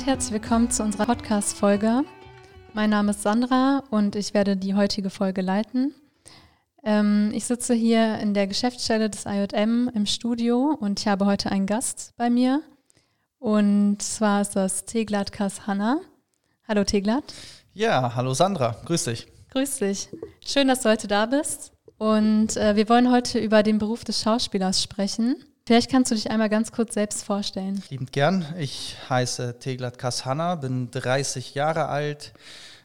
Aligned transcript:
Und 0.00 0.06
herzlich 0.06 0.32
willkommen 0.32 0.70
zu 0.70 0.82
unserer 0.82 1.04
Podcast-Folge. 1.04 2.04
Mein 2.72 2.88
Name 2.88 3.10
ist 3.10 3.20
Sandra 3.20 3.82
und 3.90 4.16
ich 4.16 4.32
werde 4.32 4.56
die 4.56 4.74
heutige 4.74 5.10
Folge 5.10 5.42
leiten. 5.42 5.94
Ähm, 6.82 7.30
ich 7.34 7.44
sitze 7.44 7.74
hier 7.74 8.18
in 8.18 8.32
der 8.32 8.46
Geschäftsstelle 8.46 9.10
des 9.10 9.26
IJM 9.26 9.90
im 9.94 10.06
Studio 10.06 10.74
und 10.80 11.00
ich 11.00 11.06
habe 11.06 11.26
heute 11.26 11.52
einen 11.52 11.66
Gast 11.66 12.14
bei 12.16 12.30
mir. 12.30 12.62
Und 13.38 14.00
zwar 14.00 14.40
ist 14.40 14.56
das 14.56 14.86
Teglat 14.86 15.38
Hanna. 15.66 16.00
Hallo 16.66 16.84
Teglat. 16.84 17.24
Ja, 17.74 18.14
hallo 18.14 18.32
Sandra, 18.32 18.76
grüß 18.86 19.04
dich. 19.04 19.26
Grüß 19.50 19.80
dich. 19.80 20.08
Schön, 20.42 20.68
dass 20.68 20.80
du 20.80 20.88
heute 20.88 21.08
da 21.08 21.26
bist. 21.26 21.72
Und 21.98 22.56
äh, 22.56 22.74
wir 22.74 22.88
wollen 22.88 23.12
heute 23.12 23.38
über 23.38 23.62
den 23.62 23.76
Beruf 23.76 24.04
des 24.04 24.22
Schauspielers 24.22 24.82
sprechen. 24.82 25.44
Vielleicht 25.70 25.88
kannst 25.88 26.10
du 26.10 26.16
dich 26.16 26.28
einmal 26.28 26.48
ganz 26.48 26.72
kurz 26.72 26.94
selbst 26.94 27.22
vorstellen. 27.22 27.80
Liebend 27.90 28.10
gern. 28.10 28.44
Ich 28.58 28.96
heiße 29.08 29.60
Teglat 29.60 29.98
Kashanna, 29.98 30.56
bin 30.56 30.90
30 30.90 31.54
Jahre 31.54 31.86
alt, 31.86 32.32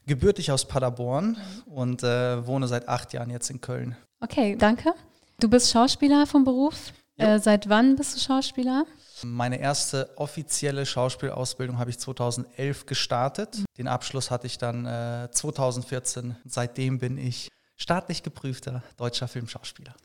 gebürtig 0.06 0.52
aus 0.52 0.66
Paderborn 0.66 1.36
und 1.66 2.04
äh, 2.04 2.46
wohne 2.46 2.68
seit 2.68 2.88
acht 2.88 3.12
Jahren 3.12 3.32
jetzt 3.32 3.50
in 3.50 3.60
Köln. 3.60 3.98
Okay, 4.20 4.56
danke. 4.56 4.94
Du 5.40 5.50
bist 5.50 5.72
Schauspieler 5.72 6.28
vom 6.28 6.44
Beruf. 6.44 6.94
Äh, 7.18 7.40
seit 7.40 7.70
wann 7.70 7.96
bist 7.96 8.18
du 8.18 8.20
Schauspieler? 8.20 8.86
Meine 9.24 9.60
erste 9.60 10.12
offizielle 10.18 10.86
Schauspielausbildung 10.86 11.80
habe 11.80 11.90
ich 11.90 11.98
2011 11.98 12.86
gestartet. 12.86 13.58
Mhm. 13.58 13.66
Den 13.80 13.88
Abschluss 13.88 14.30
hatte 14.30 14.46
ich 14.46 14.60
dann 14.60 14.86
äh, 14.86 15.28
2014. 15.32 16.36
Seitdem 16.46 17.00
bin 17.00 17.18
ich 17.18 17.50
staatlich 17.78 18.22
geprüfter 18.22 18.84
deutscher 18.96 19.28
Filmschauspieler. 19.28 19.96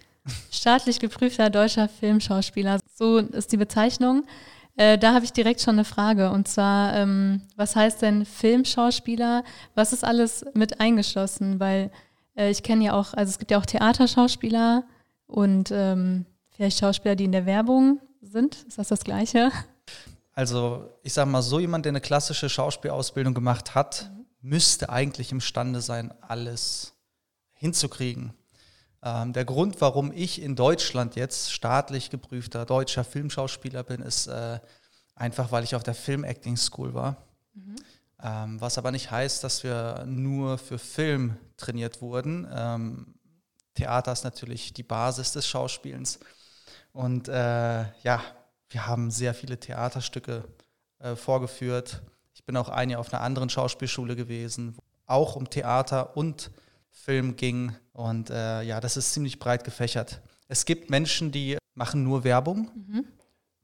Staatlich 0.50 1.00
geprüfter 1.00 1.50
deutscher 1.50 1.89
Filmschauspieler, 1.89 2.81
so 2.95 3.19
ist 3.19 3.53
die 3.53 3.56
Bezeichnung. 3.56 4.25
Äh, 4.77 4.98
da 4.98 5.14
habe 5.14 5.25
ich 5.25 5.33
direkt 5.33 5.61
schon 5.61 5.75
eine 5.75 5.84
Frage. 5.84 6.31
Und 6.31 6.48
zwar, 6.48 6.95
ähm, 6.95 7.42
was 7.56 7.77
heißt 7.77 8.03
denn 8.03 8.25
Filmschauspieler? 8.25 9.45
Was 9.75 9.92
ist 9.92 10.05
alles 10.05 10.45
mit 10.55 10.81
eingeschlossen? 10.81 11.61
Weil 11.61 11.91
äh, 12.36 12.51
ich 12.51 12.62
kenne 12.62 12.84
ja 12.84 12.92
auch, 12.95 13.14
also 13.14 13.31
es 13.31 13.39
gibt 13.39 13.51
ja 13.51 13.58
auch 13.58 13.67
Theaterschauspieler 13.67 14.84
und 15.27 15.70
ähm, 15.73 16.27
vielleicht 16.51 16.78
Schauspieler, 16.78 17.17
die 17.17 17.25
in 17.25 17.33
der 17.33 17.47
Werbung 17.47 18.01
sind. 18.23 18.64
Ist 18.69 18.78
das 18.78 18.89
das 18.89 19.05
Gleiche? 19.05 19.51
Also 20.33 20.89
ich 21.03 21.12
sage 21.12 21.28
mal, 21.28 21.42
so 21.42 21.61
jemand, 21.61 21.84
der 21.84 21.91
eine 21.91 22.01
klassische 22.01 22.48
Schauspielausbildung 22.48 23.34
gemacht 23.34 23.75
hat, 23.75 24.11
mhm. 24.11 24.27
müsste 24.51 24.89
eigentlich 24.89 25.33
imstande 25.33 25.81
sein, 25.81 26.14
alles 26.23 26.95
hinzukriegen. 27.53 28.33
Ähm, 29.02 29.32
der 29.32 29.44
Grund, 29.44 29.80
warum 29.80 30.12
ich 30.12 30.42
in 30.42 30.56
Deutschland 30.56 31.16
jetzt 31.16 31.52
staatlich 31.52 32.10
geprüfter 32.10 32.66
deutscher 32.66 33.04
Filmschauspieler 33.04 33.82
bin, 33.82 34.02
ist 34.02 34.26
äh, 34.26 34.60
einfach, 35.14 35.52
weil 35.52 35.64
ich 35.64 35.74
auf 35.74 35.82
der 35.82 35.94
Film 35.94 36.24
Acting 36.24 36.56
School 36.56 36.94
war. 36.94 37.16
Mhm. 37.54 37.76
Ähm, 38.22 38.60
was 38.60 38.76
aber 38.76 38.90
nicht 38.90 39.10
heißt, 39.10 39.42
dass 39.42 39.64
wir 39.64 40.04
nur 40.06 40.58
für 40.58 40.78
Film 40.78 41.36
trainiert 41.56 42.02
wurden. 42.02 42.46
Ähm, 42.52 43.14
Theater 43.74 44.12
ist 44.12 44.24
natürlich 44.24 44.74
die 44.74 44.82
Basis 44.82 45.32
des 45.32 45.46
Schauspielens. 45.46 46.20
Und 46.92 47.28
äh, 47.28 47.84
ja, 48.02 48.22
wir 48.68 48.86
haben 48.86 49.10
sehr 49.10 49.32
viele 49.32 49.58
Theaterstücke 49.58 50.44
äh, 50.98 51.16
vorgeführt. 51.16 52.02
Ich 52.34 52.44
bin 52.44 52.56
auch 52.56 52.68
ein 52.68 52.90
Jahr 52.90 53.00
auf 53.00 53.12
einer 53.12 53.22
anderen 53.22 53.48
Schauspielschule 53.48 54.16
gewesen, 54.16 54.76
auch 55.06 55.36
um 55.36 55.48
Theater 55.48 56.16
und 56.16 56.50
Film 56.90 57.36
ging. 57.36 57.74
Und 57.92 58.30
äh, 58.30 58.62
ja, 58.62 58.80
das 58.80 58.96
ist 58.96 59.12
ziemlich 59.12 59.39
breit 59.39 59.64
gefächert. 59.64 60.20
Es 60.48 60.64
gibt 60.64 60.90
Menschen, 60.90 61.33
die 61.33 61.58
machen 61.74 62.02
nur 62.05 62.24
Werbung. 62.24 62.70
Mhm. 62.74 63.05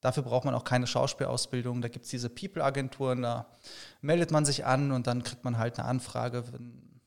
Dafür 0.01 0.23
braucht 0.23 0.45
man 0.45 0.55
auch 0.55 0.65
keine 0.65 0.87
Schauspielausbildung. 0.87 1.83
Da 1.83 1.89
gibt 1.89 2.05
es 2.05 2.11
diese 2.11 2.31
People-Agenturen, 2.31 3.23
da 3.23 3.47
meldet 4.01 4.31
man 4.31 4.45
sich 4.45 4.65
an 4.65 4.93
und 4.93 5.07
dann 5.07 5.23
kriegt 5.23 5.43
man 5.43 5.59
halt 5.59 5.79
eine 5.79 5.89
Anfrage, 5.89 6.45
wenn, 6.53 7.01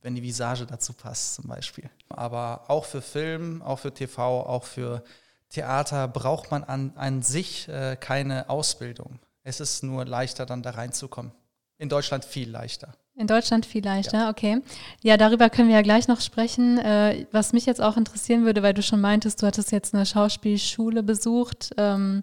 wenn 0.00 0.14
die 0.14 0.22
Visage 0.22 0.64
dazu 0.64 0.92
passt 0.94 1.34
zum 1.34 1.48
Beispiel. 1.48 1.90
Aber 2.08 2.70
auch 2.70 2.84
für 2.84 3.02
Film, 3.02 3.60
auch 3.60 3.80
für 3.80 3.92
TV, 3.92 4.46
auch 4.46 4.64
für 4.64 5.02
Theater 5.50 6.08
braucht 6.08 6.50
man 6.50 6.64
an, 6.64 6.92
an 6.96 7.22
sich 7.22 7.68
äh, 7.68 7.96
keine 7.96 8.48
Ausbildung. 8.48 9.18
Es 9.44 9.60
ist 9.60 9.82
nur 9.82 10.04
leichter, 10.06 10.46
dann 10.46 10.62
da 10.62 10.70
reinzukommen. 10.70 11.32
In 11.76 11.88
Deutschland 11.88 12.24
viel 12.24 12.48
leichter. 12.48 12.94
In 13.14 13.26
Deutschland 13.26 13.66
viel 13.66 13.84
leichter, 13.84 14.18
ja. 14.18 14.30
okay. 14.30 14.62
Ja, 15.02 15.18
darüber 15.18 15.50
können 15.50 15.68
wir 15.68 15.76
ja 15.76 15.82
gleich 15.82 16.08
noch 16.08 16.20
sprechen. 16.20 16.78
Äh, 16.78 17.26
was 17.30 17.52
mich 17.52 17.66
jetzt 17.66 17.80
auch 17.80 17.96
interessieren 17.96 18.44
würde, 18.44 18.62
weil 18.62 18.72
du 18.72 18.82
schon 18.82 19.00
meintest, 19.00 19.42
du 19.42 19.46
hattest 19.46 19.70
jetzt 19.70 19.94
eine 19.94 20.06
Schauspielschule 20.06 21.02
besucht, 21.02 21.70
ähm, 21.76 22.22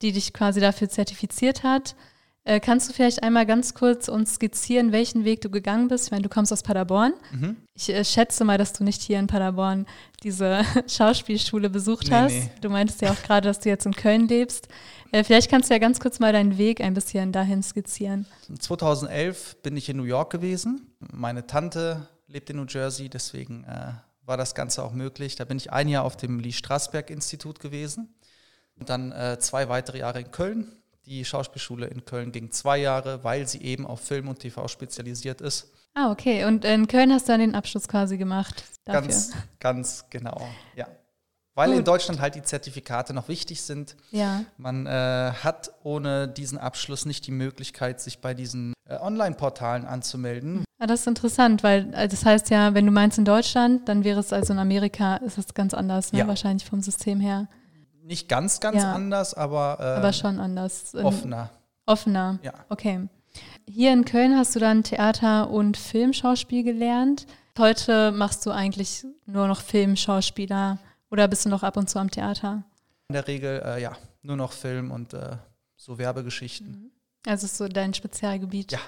die 0.00 0.12
dich 0.12 0.32
quasi 0.32 0.60
dafür 0.60 0.88
zertifiziert 0.88 1.64
hat. 1.64 1.96
Äh, 2.44 2.58
kannst 2.58 2.88
du 2.88 2.92
vielleicht 2.92 3.22
einmal 3.22 3.46
ganz 3.46 3.72
kurz 3.72 4.08
uns 4.08 4.34
skizzieren, 4.34 4.90
welchen 4.90 5.24
Weg 5.24 5.42
du 5.42 5.50
gegangen 5.50 5.86
bist? 5.86 6.06
Ich 6.06 6.10
meine, 6.10 6.22
du 6.22 6.28
kommst 6.28 6.52
aus 6.52 6.64
Paderborn. 6.64 7.14
Mhm. 7.30 7.56
Ich 7.74 7.88
äh, 7.88 8.04
schätze 8.04 8.44
mal, 8.44 8.58
dass 8.58 8.72
du 8.72 8.82
nicht 8.82 9.00
hier 9.00 9.20
in 9.20 9.28
Paderborn 9.28 9.86
diese 10.24 10.62
Schauspielschule 10.88 11.70
besucht 11.70 12.08
nee, 12.08 12.14
hast. 12.14 12.32
Nee. 12.32 12.50
Du 12.60 12.68
meintest 12.68 13.00
ja 13.00 13.12
auch 13.12 13.22
gerade, 13.22 13.46
dass 13.46 13.60
du 13.60 13.68
jetzt 13.68 13.86
in 13.86 13.94
Köln 13.94 14.26
lebst. 14.26 14.68
Äh, 15.12 15.24
vielleicht 15.24 15.50
kannst 15.50 15.70
du 15.70 15.74
ja 15.74 15.78
ganz 15.78 16.00
kurz 16.00 16.18
mal 16.18 16.32
deinen 16.32 16.58
Weg 16.58 16.80
ein 16.80 16.94
bisschen 16.94 17.32
dahin 17.32 17.62
skizzieren. 17.62 18.26
2011 18.58 19.62
bin 19.62 19.76
ich 19.76 19.88
in 19.88 19.96
New 19.96 20.04
York 20.04 20.30
gewesen. 20.30 20.94
Meine 21.12 21.46
Tante 21.46 22.08
lebt 22.26 22.50
in 22.50 22.56
New 22.56 22.66
Jersey, 22.68 23.08
deswegen 23.08 23.64
äh, 23.64 23.92
war 24.24 24.36
das 24.36 24.54
Ganze 24.54 24.82
auch 24.82 24.92
möglich. 24.92 25.36
Da 25.36 25.44
bin 25.44 25.56
ich 25.58 25.72
ein 25.72 25.88
Jahr 25.88 26.04
auf 26.04 26.16
dem 26.16 26.40
Lee 26.40 26.52
Strasberg 26.52 27.10
Institut 27.10 27.60
gewesen 27.60 28.14
und 28.76 28.88
dann 28.88 29.12
äh, 29.12 29.38
zwei 29.38 29.68
weitere 29.68 29.98
Jahre 29.98 30.20
in 30.20 30.30
Köln 30.30 30.82
die 31.06 31.24
Schauspielschule 31.24 31.86
in 31.86 32.04
Köln 32.04 32.32
ging 32.32 32.50
zwei 32.50 32.78
Jahre, 32.78 33.24
weil 33.24 33.46
sie 33.48 33.62
eben 33.62 33.86
auf 33.86 34.00
Film 34.00 34.28
und 34.28 34.38
TV 34.38 34.68
spezialisiert 34.68 35.40
ist. 35.40 35.72
Ah, 35.94 36.10
okay. 36.10 36.44
Und 36.44 36.64
in 36.64 36.86
Köln 36.86 37.12
hast 37.12 37.28
du 37.28 37.32
dann 37.32 37.40
den 37.40 37.54
Abschluss 37.54 37.88
quasi 37.88 38.16
gemacht. 38.16 38.64
Dafür. 38.84 39.02
Ganz, 39.02 39.32
ganz 39.58 40.04
genau, 40.10 40.48
ja. 40.74 40.86
Weil 41.54 41.70
Gut. 41.70 41.78
in 41.80 41.84
Deutschland 41.84 42.20
halt 42.20 42.34
die 42.34 42.42
Zertifikate 42.42 43.12
noch 43.12 43.28
wichtig 43.28 43.62
sind. 43.62 43.96
Ja. 44.10 44.44
Man 44.56 44.86
äh, 44.86 45.32
hat 45.42 45.70
ohne 45.82 46.26
diesen 46.26 46.56
Abschluss 46.56 47.04
nicht 47.04 47.26
die 47.26 47.30
Möglichkeit, 47.30 48.00
sich 48.00 48.20
bei 48.20 48.32
diesen 48.32 48.72
äh, 48.88 48.96
Online-Portalen 48.96 49.84
anzumelden. 49.84 50.64
Ja, 50.80 50.86
das 50.86 51.00
ist 51.00 51.06
interessant, 51.06 51.62
weil 51.62 51.92
äh, 51.94 52.08
das 52.08 52.24
heißt 52.24 52.48
ja, 52.50 52.72
wenn 52.72 52.86
du 52.86 52.92
meinst 52.92 53.18
in 53.18 53.26
Deutschland, 53.26 53.88
dann 53.88 54.02
wäre 54.02 54.20
es 54.20 54.32
also 54.32 54.54
in 54.54 54.58
Amerika, 54.58 55.16
ist 55.16 55.36
das 55.36 55.52
ganz 55.52 55.74
anders, 55.74 56.12
ne? 56.12 56.20
ja. 56.20 56.26
wahrscheinlich 56.26 56.64
vom 56.66 56.80
System 56.80 57.20
her 57.20 57.48
nicht 58.02 58.28
ganz, 58.28 58.60
ganz 58.60 58.82
ja. 58.82 58.92
anders, 58.92 59.34
aber. 59.34 59.78
Äh, 59.80 59.84
aber 59.98 60.12
schon 60.12 60.40
anders. 60.40 60.94
Offener. 60.94 61.50
Offener. 61.86 62.38
Ja. 62.42 62.52
Okay. 62.68 63.08
Hier 63.68 63.92
in 63.92 64.04
Köln 64.04 64.36
hast 64.36 64.54
du 64.54 64.58
dann 64.60 64.82
Theater- 64.82 65.50
und 65.50 65.76
Filmschauspiel 65.76 66.64
gelernt. 66.64 67.26
Heute 67.58 68.12
machst 68.12 68.44
du 68.44 68.50
eigentlich 68.50 69.06
nur 69.26 69.46
noch 69.46 69.60
Filmschauspieler 69.60 70.78
oder 71.12 71.28
bist 71.28 71.44
du 71.44 71.50
noch 71.50 71.62
ab 71.62 71.76
und 71.76 71.88
zu 71.88 71.98
am 71.98 72.10
Theater? 72.10 72.64
In 73.08 73.12
der 73.12 73.28
Regel, 73.28 73.62
äh, 73.64 73.82
ja, 73.82 73.92
nur 74.22 74.36
noch 74.36 74.52
Film 74.52 74.90
und 74.90 75.12
äh, 75.12 75.36
so 75.76 75.98
Werbegeschichten. 75.98 76.70
Mhm. 76.70 76.90
Also 77.26 77.44
ist 77.44 77.56
so 77.56 77.68
dein 77.68 77.94
Spezialgebiet? 77.94 78.72
Ja. 78.72 78.80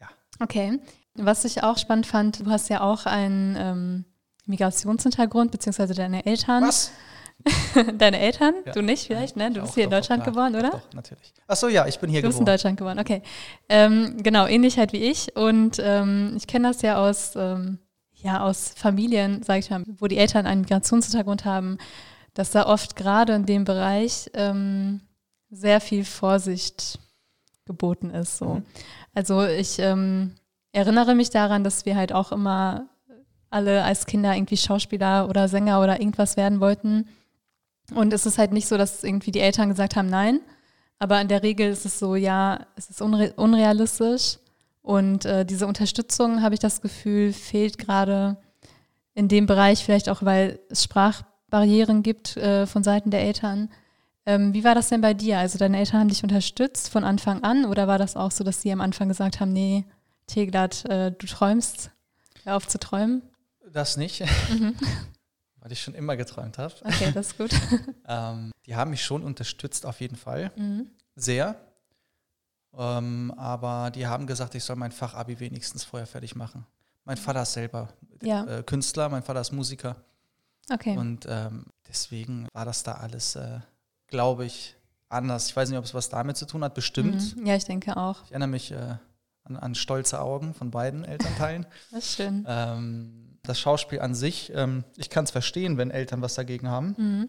ja. 0.00 0.08
Okay. 0.40 0.80
Was 1.14 1.44
ich 1.44 1.62
auch 1.62 1.78
spannend 1.78 2.06
fand, 2.06 2.40
du 2.40 2.50
hast 2.50 2.68
ja 2.68 2.80
auch 2.80 3.06
einen 3.06 3.56
ähm, 3.56 4.04
Migrationshintergrund, 4.46 5.52
beziehungsweise 5.52 5.94
deine 5.94 6.26
Eltern. 6.26 6.64
Was? 6.64 6.90
Deine 7.98 8.20
Eltern? 8.20 8.54
Ja. 8.64 8.72
Du 8.72 8.82
nicht 8.82 9.06
vielleicht, 9.06 9.36
ne? 9.36 9.50
Du 9.50 9.62
bist 9.62 9.74
hier 9.74 9.84
doch, 9.84 9.90
in 9.90 9.98
Deutschland 9.98 10.20
doch, 10.20 10.26
geboren, 10.26 10.54
oder? 10.54 10.70
Doch, 10.70 10.92
natürlich. 10.94 11.32
Ach 11.48 11.56
so, 11.56 11.68
ja, 11.68 11.88
ich 11.88 11.98
bin 11.98 12.08
hier 12.08 12.20
geboren. 12.20 12.22
Du 12.22 12.28
bist 12.28 12.38
in 12.38 12.46
Deutschland 12.46 12.76
geboren, 12.76 12.98
okay. 13.00 13.22
Ähm, 13.68 14.16
genau, 14.22 14.46
ähnlich 14.46 14.78
halt 14.78 14.92
wie 14.92 15.02
ich. 15.02 15.34
Und 15.34 15.80
ähm, 15.80 16.34
ich 16.36 16.46
kenne 16.46 16.68
das 16.68 16.82
ja 16.82 16.98
aus, 16.98 17.34
ähm, 17.34 17.78
ja, 18.22 18.40
aus 18.40 18.72
Familien, 18.76 19.42
sage 19.42 19.60
ich 19.60 19.70
mal, 19.70 19.82
wo 19.98 20.06
die 20.06 20.18
Eltern 20.18 20.46
einen 20.46 20.62
Migrationshintergrund 20.62 21.44
haben, 21.44 21.78
dass 22.34 22.50
da 22.50 22.66
oft 22.66 22.96
gerade 22.96 23.34
in 23.34 23.46
dem 23.46 23.64
Bereich 23.64 24.30
ähm, 24.34 25.00
sehr 25.50 25.80
viel 25.80 26.04
Vorsicht 26.04 26.98
geboten 27.66 28.10
ist. 28.10 28.38
So. 28.38 28.54
Mhm. 28.54 28.66
Also 29.14 29.44
ich 29.44 29.78
ähm, 29.78 30.32
erinnere 30.72 31.14
mich 31.14 31.30
daran, 31.30 31.64
dass 31.64 31.84
wir 31.84 31.96
halt 31.96 32.12
auch 32.12 32.32
immer 32.32 32.88
alle 33.50 33.84
als 33.84 34.06
Kinder 34.06 34.34
irgendwie 34.34 34.56
Schauspieler 34.56 35.28
oder 35.28 35.48
Sänger 35.48 35.82
oder 35.82 36.00
irgendwas 36.00 36.36
werden 36.36 36.60
wollten. 36.60 37.08
Und 37.94 38.12
es 38.12 38.24
ist 38.24 38.38
halt 38.38 38.52
nicht 38.52 38.66
so, 38.66 38.78
dass 38.78 39.04
irgendwie 39.04 39.32
die 39.32 39.40
Eltern 39.40 39.68
gesagt 39.68 39.96
haben, 39.96 40.08
nein. 40.08 40.40
Aber 40.98 41.20
in 41.20 41.28
der 41.28 41.42
Regel 41.42 41.70
ist 41.70 41.84
es 41.84 41.98
so, 41.98 42.14
ja, 42.14 42.60
es 42.76 42.88
ist 42.88 43.02
unre 43.02 43.32
unrealistisch. 43.34 44.38
Und 44.82 45.24
äh, 45.24 45.46
diese 45.46 45.66
Unterstützung, 45.66 46.42
habe 46.42 46.54
ich 46.54 46.60
das 46.60 46.80
Gefühl, 46.80 47.32
fehlt 47.32 47.78
gerade 47.78 48.36
in 49.14 49.28
dem 49.28 49.46
Bereich, 49.46 49.84
vielleicht 49.84 50.08
auch, 50.08 50.22
weil 50.22 50.58
es 50.68 50.82
Sprachbarrieren 50.84 52.02
gibt 52.02 52.36
äh, 52.36 52.66
von 52.66 52.82
Seiten 52.82 53.10
der 53.10 53.22
Eltern. 53.22 53.70
Ähm, 54.26 54.54
wie 54.54 54.64
war 54.64 54.74
das 54.74 54.88
denn 54.88 55.00
bei 55.00 55.14
dir? 55.14 55.38
Also 55.38 55.58
deine 55.58 55.78
Eltern 55.78 56.00
haben 56.00 56.08
dich 56.08 56.22
unterstützt 56.22 56.88
von 56.88 57.04
Anfang 57.04 57.42
an 57.44 57.64
oder 57.64 57.86
war 57.86 57.98
das 57.98 58.16
auch 58.16 58.30
so, 58.30 58.44
dass 58.44 58.62
sie 58.62 58.72
am 58.72 58.80
Anfang 58.80 59.08
gesagt 59.08 59.40
haben, 59.40 59.52
nee, 59.52 59.84
Teglat, 60.26 60.84
äh, 60.86 61.12
du 61.12 61.26
träumst, 61.26 61.90
hör 62.44 62.56
auf 62.56 62.66
zu 62.66 62.78
träumen? 62.78 63.22
Das 63.72 63.96
nicht. 63.96 64.24
Mhm. 64.50 64.74
weil 65.62 65.72
ich 65.72 65.80
schon 65.80 65.94
immer 65.94 66.16
geträumt 66.16 66.58
habe. 66.58 66.74
Okay, 66.84 67.12
das 67.14 67.28
ist 67.28 67.38
gut. 67.38 67.50
ähm, 68.08 68.50
die 68.66 68.74
haben 68.74 68.90
mich 68.90 69.02
schon 69.02 69.22
unterstützt, 69.22 69.86
auf 69.86 70.00
jeden 70.00 70.16
Fall. 70.16 70.50
Mhm. 70.56 70.90
Sehr. 71.14 71.54
Ähm, 72.76 73.32
aber 73.36 73.90
die 73.90 74.06
haben 74.06 74.26
gesagt, 74.26 74.54
ich 74.54 74.64
soll 74.64 74.76
mein 74.76 74.92
Fachabi 74.92 75.38
wenigstens 75.40 75.84
vorher 75.84 76.06
fertig 76.06 76.34
machen. 76.34 76.66
Mein 77.04 77.16
Vater 77.16 77.42
ist 77.42 77.52
selber 77.52 77.88
Ja. 78.22 78.44
äh, 78.46 78.62
Künstler, 78.62 79.08
mein 79.08 79.22
Vater 79.22 79.40
ist 79.40 79.52
Musiker. 79.52 79.96
Okay. 80.72 80.96
Und 80.96 81.26
ähm, 81.28 81.66
deswegen 81.88 82.46
war 82.54 82.64
das 82.64 82.82
da 82.82 82.92
alles, 82.94 83.36
äh, 83.36 83.60
glaube 84.06 84.44
ich, 84.46 84.76
anders. 85.08 85.48
Ich 85.48 85.56
weiß 85.56 85.68
nicht, 85.68 85.78
ob 85.78 85.84
es 85.84 85.92
was 85.94 86.08
damit 86.08 86.36
zu 86.36 86.46
tun 86.46 86.64
hat, 86.64 86.74
bestimmt. 86.74 87.36
Mhm. 87.36 87.46
Ja, 87.46 87.56
ich 87.56 87.64
denke 87.64 87.96
auch. 87.96 88.22
Ich 88.24 88.30
erinnere 88.30 88.48
mich 88.48 88.70
äh, 88.72 88.96
an, 89.44 89.56
an 89.56 89.74
stolze 89.74 90.20
Augen 90.20 90.54
von 90.54 90.70
beiden 90.70 91.04
Elternteilen. 91.04 91.66
Das 91.90 92.04
ist 92.04 92.16
schön. 92.16 92.44
ähm, 92.48 93.38
das 93.42 93.58
Schauspiel 93.58 94.00
an 94.00 94.14
sich, 94.14 94.52
ähm, 94.54 94.84
ich 94.96 95.10
kann 95.10 95.24
es 95.24 95.32
verstehen, 95.32 95.76
wenn 95.76 95.90
Eltern 95.90 96.22
was 96.22 96.34
dagegen 96.34 96.68
haben. 96.68 96.94
Mhm. 96.96 97.28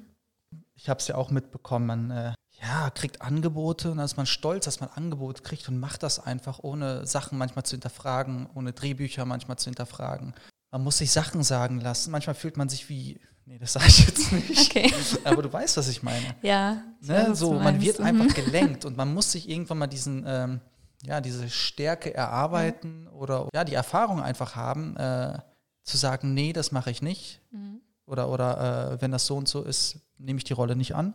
Ich 0.75 0.87
habe 0.89 0.99
es 0.99 1.07
ja 1.07 1.15
auch 1.15 1.31
mitbekommen, 1.31 1.87
man 1.87 2.11
äh, 2.11 2.33
ja, 2.65 2.89
kriegt 2.91 3.21
Angebote 3.21 3.91
und 3.91 3.97
dann 3.97 4.05
ist 4.05 4.15
man 4.15 4.25
stolz, 4.25 4.65
dass 4.65 4.79
man 4.79 4.89
Angebote 4.95 5.43
kriegt 5.43 5.67
und 5.67 5.77
macht 5.79 6.01
das 6.01 6.19
einfach, 6.19 6.59
ohne 6.61 7.05
Sachen 7.05 7.37
manchmal 7.37 7.65
zu 7.65 7.71
hinterfragen, 7.75 8.47
ohne 8.55 8.71
Drehbücher 8.71 9.25
manchmal 9.25 9.57
zu 9.57 9.65
hinterfragen. 9.65 10.33
Man 10.71 10.81
muss 10.83 10.97
sich 10.99 11.11
Sachen 11.11 11.43
sagen 11.43 11.81
lassen. 11.81 12.11
Manchmal 12.11 12.35
fühlt 12.35 12.55
man 12.57 12.69
sich 12.69 12.87
wie, 12.89 13.19
nee, 13.45 13.59
das 13.59 13.73
sage 13.73 13.87
ich 13.87 14.07
jetzt 14.07 14.31
nicht. 14.31 14.71
Okay. 14.71 14.93
Aber 15.25 15.41
du 15.41 15.51
weißt, 15.51 15.75
was 15.77 15.87
ich 15.89 16.01
meine. 16.03 16.25
Ja. 16.41 16.81
weiß, 17.01 17.07
Ne? 17.09 17.25
was 17.31 17.39
So, 17.39 17.53
man 17.53 17.81
wird 17.81 17.99
Mhm. 17.99 18.05
einfach 18.05 18.33
gelenkt 18.35 18.85
und 18.85 18.95
man 18.97 19.13
muss 19.13 19.31
sich 19.33 19.49
irgendwann 19.49 19.79
mal 19.79 19.87
diesen, 19.87 20.23
ähm, 20.25 20.61
ja, 21.05 21.19
diese 21.19 21.49
Stärke 21.49 22.13
erarbeiten 22.13 23.07
oder 23.09 23.49
ja, 23.53 23.65
die 23.65 23.73
Erfahrung 23.73 24.21
einfach 24.21 24.55
haben, 24.55 24.95
äh, 24.95 25.37
zu 25.83 25.97
sagen, 25.97 26.33
nee, 26.33 26.53
das 26.53 26.71
mache 26.71 26.91
ich 26.91 27.01
nicht. 27.01 27.41
Mhm. 27.51 27.81
Oder, 28.05 28.29
oder 28.29 28.93
äh, 28.93 29.01
wenn 29.01 29.11
das 29.11 29.25
so 29.25 29.35
und 29.35 29.47
so 29.49 29.63
ist, 29.63 29.99
nehme 30.17 30.37
ich 30.37 30.43
die 30.45 30.53
Rolle 30.53 30.75
nicht 30.77 30.95
an. 30.95 31.13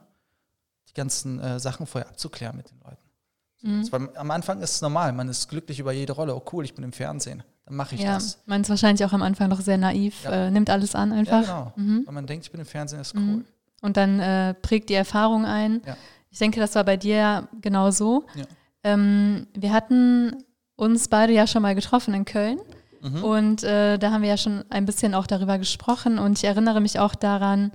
Die 0.89 0.95
ganzen 0.95 1.39
äh, 1.41 1.61
Sachen 1.61 1.87
vorher 1.87 2.09
abzuklären 2.09 2.57
mit 2.57 2.71
den 2.71 2.81
Leuten. 2.81 2.99
Mhm. 3.63 3.93
Weil 3.93 4.17
am 4.17 4.31
Anfang 4.31 4.61
ist 4.63 4.75
es 4.77 4.81
normal, 4.83 5.13
man 5.13 5.29
ist 5.29 5.49
glücklich 5.49 5.79
über 5.81 5.93
jede 5.93 6.13
Rolle. 6.13 6.35
Oh 6.35 6.43
cool, 6.53 6.65
ich 6.65 6.75
bin 6.75 6.85
im 6.85 6.93
Fernsehen, 6.93 7.43
dann 7.67 7.75
mache 7.77 7.95
ich 7.97 8.01
Ja, 8.03 8.15
das. 8.15 8.39
man 8.47 8.61
ist 8.63 8.71
wahrscheinlich 8.71 9.05
auch 9.05 9.13
am 9.13 9.23
Anfang 9.23 9.49
noch 9.49 9.61
sehr 9.61 9.79
naiv, 9.79 10.25
Ja. 10.25 10.47
äh, 10.47 10.51
nimmt 10.51 10.71
alles 10.71 10.95
an 10.95 11.11
Ja, 11.11 11.17
einfach. 11.19 11.41
genau. 11.43 11.73
Mhm. 11.77 12.03
Weil 12.07 12.15
man 12.15 12.27
denkt, 12.27 12.47
ich 12.47 12.53
bin 12.53 12.61
im 12.61 12.67
Fernsehen, 12.67 13.01
ist 13.01 13.15
cool. 13.15 13.21
Mhm. 13.21 13.45
Und 13.81 13.97
dann 13.97 14.21
äh, 14.21 14.55
prägt 14.55 14.91
die 14.91 14.95
Erfahrung 14.95 15.45
ein. 15.45 15.83
Ja. 15.87 15.97
Ich 16.31 16.39
denke, 16.39 16.61
das 16.61 16.75
war 16.75 16.85
bei 16.85 16.97
dir 16.97 17.17
ja 17.17 17.49
genau 17.61 17.91
so. 17.91 18.27
Ja. 18.35 18.45
Ähm, 18.85 19.47
wir 19.55 19.73
hatten 19.73 20.45
uns 20.77 21.09
beide 21.09 21.33
ja 21.33 21.47
schon 21.47 21.63
mal 21.63 21.75
getroffen 21.75 22.15
in 22.15 22.25
Köln. 22.25 22.59
Mhm. 23.01 23.25
Und 23.25 23.63
äh, 23.65 23.99
da 23.99 24.11
haben 24.13 24.23
wir 24.23 24.29
ja 24.29 24.37
schon 24.37 24.65
ein 24.71 24.85
bisschen 24.85 25.15
auch 25.15 25.27
darüber 25.27 25.59
gesprochen. 25.59 26.19
Und 26.19 26.39
ich 26.39 26.45
erinnere 26.45 26.81
mich 26.81 26.99
auch 26.99 27.15
daran, 27.15 27.73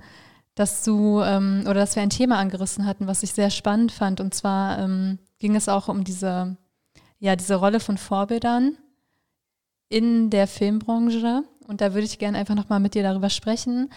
dass 0.54 0.84
du 0.84 1.20
ähm, 1.20 1.62
oder 1.64 1.74
dass 1.74 1.96
wir 1.96 2.02
ein 2.02 2.10
Thema 2.10 2.38
angerissen 2.38 2.86
hatten, 2.86 3.06
was 3.06 3.22
ich 3.22 3.32
sehr 3.32 3.50
spannend 3.50 3.92
fand. 3.92 4.20
Und 4.20 4.34
zwar 4.34 4.78
ähm, 4.78 5.18
ging 5.38 5.56
es 5.56 5.68
auch 5.68 5.88
um 5.88 6.04
diese, 6.04 6.56
ja, 7.18 7.36
diese 7.36 7.56
Rolle 7.56 7.80
von 7.80 7.98
Vorbildern 7.98 8.76
in 9.88 10.30
der 10.30 10.46
Filmbranche. 10.46 11.42
Und 11.66 11.80
da 11.80 11.94
würde 11.94 12.04
ich 12.04 12.18
gerne 12.18 12.38
einfach 12.38 12.54
nochmal 12.54 12.80
mit 12.80 12.94
dir 12.94 13.02
darüber 13.02 13.30
sprechen, 13.30 13.90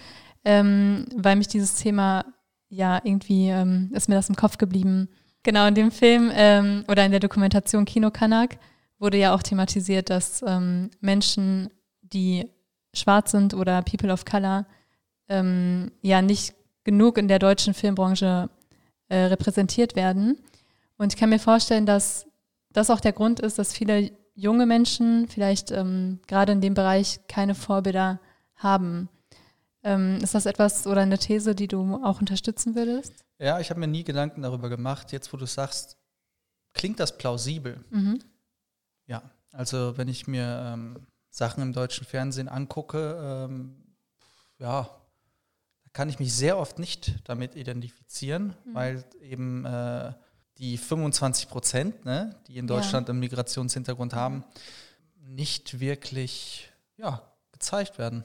ähm, 0.45 1.05
weil 1.15 1.35
mich 1.35 1.47
dieses 1.47 1.75
Thema, 1.75 2.25
ja, 2.69 2.99
irgendwie 3.03 3.49
ähm, 3.49 3.91
ist 3.93 4.09
mir 4.09 4.15
das 4.15 4.29
im 4.29 4.35
Kopf 4.35 4.57
geblieben. 4.57 5.09
Genau, 5.43 5.67
in 5.67 5.75
dem 5.75 5.91
Film 5.91 6.31
ähm, 6.33 6.83
oder 6.87 7.05
in 7.05 7.11
der 7.11 7.19
Dokumentation 7.19 7.85
Kino 7.85 8.09
Kanak 8.11 8.57
wurde 8.99 9.17
ja 9.17 9.33
auch 9.35 9.43
thematisiert, 9.43 10.09
dass 10.09 10.43
ähm, 10.45 10.89
Menschen, 11.01 11.69
die 12.01 12.49
schwarz 12.93 13.31
sind 13.31 13.53
oder 13.53 13.81
People 13.83 14.11
of 14.11 14.25
Color, 14.25 14.65
ähm, 15.29 15.91
ja 16.01 16.21
nicht 16.21 16.55
genug 16.83 17.17
in 17.17 17.27
der 17.27 17.39
deutschen 17.39 17.73
Filmbranche 17.73 18.49
äh, 19.09 19.17
repräsentiert 19.17 19.95
werden. 19.95 20.37
Und 20.97 21.13
ich 21.13 21.19
kann 21.19 21.29
mir 21.29 21.39
vorstellen, 21.39 21.85
dass 21.85 22.27
das 22.71 22.89
auch 22.89 22.99
der 22.99 23.13
Grund 23.13 23.39
ist, 23.39 23.59
dass 23.59 23.73
viele 23.73 24.11
junge 24.35 24.65
Menschen 24.65 25.27
vielleicht 25.27 25.71
ähm, 25.71 26.19
gerade 26.27 26.51
in 26.51 26.61
dem 26.61 26.73
Bereich 26.73 27.19
keine 27.27 27.55
Vorbilder 27.55 28.19
haben. 28.55 29.09
Ähm, 29.83 30.17
ist 30.21 30.35
das 30.35 30.45
etwas 30.45 30.85
oder 30.87 31.01
eine 31.01 31.17
These, 31.17 31.55
die 31.55 31.67
du 31.67 31.95
auch 32.03 32.19
unterstützen 32.19 32.75
würdest? 32.75 33.25
Ja, 33.39 33.59
ich 33.59 33.69
habe 33.69 33.79
mir 33.79 33.87
nie 33.87 34.03
Gedanken 34.03 34.41
darüber 34.41 34.69
gemacht. 34.69 35.11
Jetzt, 35.11 35.31
wo 35.33 35.37
du 35.37 35.45
sagst, 35.45 35.97
klingt 36.73 36.99
das 36.99 37.17
plausibel. 37.17 37.83
Mhm. 37.89 38.19
Ja, 39.05 39.23
also 39.51 39.97
wenn 39.97 40.07
ich 40.07 40.27
mir 40.27 40.73
ähm, 40.73 41.07
Sachen 41.29 41.61
im 41.63 41.73
deutschen 41.73 42.05
Fernsehen 42.05 42.47
angucke, 42.47 43.47
ähm, 43.49 43.75
ja, 44.59 44.89
kann 45.97 46.09
ich 46.09 46.19
mich 46.19 46.31
sehr 46.31 46.59
oft 46.59 46.77
nicht 46.77 47.15
damit 47.27 47.55
identifizieren, 47.55 48.55
Mhm. 48.65 48.75
weil 48.75 49.03
eben 49.19 49.65
äh, 49.65 50.13
die 50.59 50.77
25 50.77 51.49
Prozent, 51.49 52.05
ne, 52.05 52.35
die 52.47 52.59
in 52.59 52.67
Ja. 52.67 52.75
Deutschland 52.75 53.09
einen 53.09 53.19
Migrationshintergrund 53.19 54.13
haben, 54.13 54.43
nicht 55.19 55.79
wirklich 55.79 56.71
ja, 56.97 57.27
gezeigt 57.51 57.97
werden, 57.97 58.23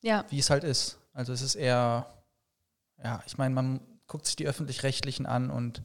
Ja, 0.00 0.24
wie 0.30 0.38
es 0.38 0.48
halt 0.48 0.64
ist. 0.64 0.98
Also 1.12 1.34
es 1.34 1.42
ist 1.42 1.54
eher, 1.54 2.06
ja, 3.04 3.22
ich 3.26 3.36
meine, 3.36 3.54
man 3.54 3.80
guckt 4.06 4.24
sich 4.24 4.36
die 4.36 4.46
öffentlich-rechtlichen 4.46 5.26
an 5.26 5.50
und 5.50 5.82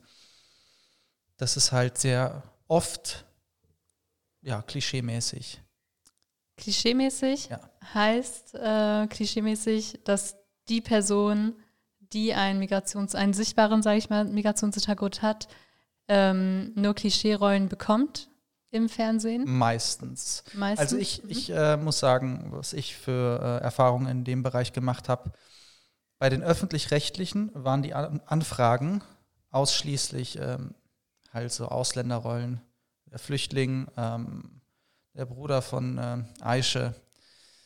das 1.35 1.57
ist 1.57 1.73
halt 1.73 1.97
sehr 1.97 2.41
oft 2.69 3.25
ja, 4.41 4.61
klischeemäßig. 4.61 5.61
klischeemäßig 6.55 7.49
Ja. 7.49 7.69
heißt 7.93 8.55
äh, 8.55 9.07
klischeemäßig, 9.07 9.99
dass 10.05 10.37
die 10.69 10.81
Person, 10.81 11.53
die 11.99 12.33
einen 12.33 12.59
Migrations-, 12.59 13.15
einen 13.15 13.33
sichtbaren, 13.33 13.81
sage 13.81 13.97
ich 13.97 14.09
mal, 14.09 14.25
Migrationshintergrund 14.25 15.21
hat, 15.21 15.47
ähm, 16.07 16.71
nur 16.75 16.93
Klischeerollen 16.93 17.69
bekommt 17.69 18.29
im 18.71 18.89
Fernsehen. 18.89 19.43
Meistens. 19.45 20.43
Meistens. 20.53 20.79
Also 20.79 20.97
ich, 20.97 21.23
Mhm. 21.23 21.29
ich 21.29 21.49
äh, 21.51 21.77
muss 21.77 21.99
sagen, 21.99 22.47
was 22.51 22.73
ich 22.73 22.95
für 22.95 23.39
äh, 23.61 23.63
Erfahrungen 23.63 24.07
in 24.07 24.23
dem 24.23 24.43
Bereich 24.43 24.73
gemacht 24.73 25.09
habe, 25.09 25.31
bei 26.19 26.29
den 26.29 26.43
öffentlich-rechtlichen 26.43 27.51
waren 27.53 27.83
die 27.83 27.93
An 27.93 28.21
Anfragen 28.25 29.01
ausschließlich 29.51 30.39
ähm, 30.39 30.73
halt 31.31 31.51
so 31.51 31.67
Ausländerrollen. 31.67 32.61
Der 33.11 33.19
Flüchtling, 33.19 33.87
ähm, 33.95 34.61
der 35.13 35.25
Bruder 35.25 35.61
von 35.61 35.99
ähm, 36.01 36.25
Aische. 36.41 36.95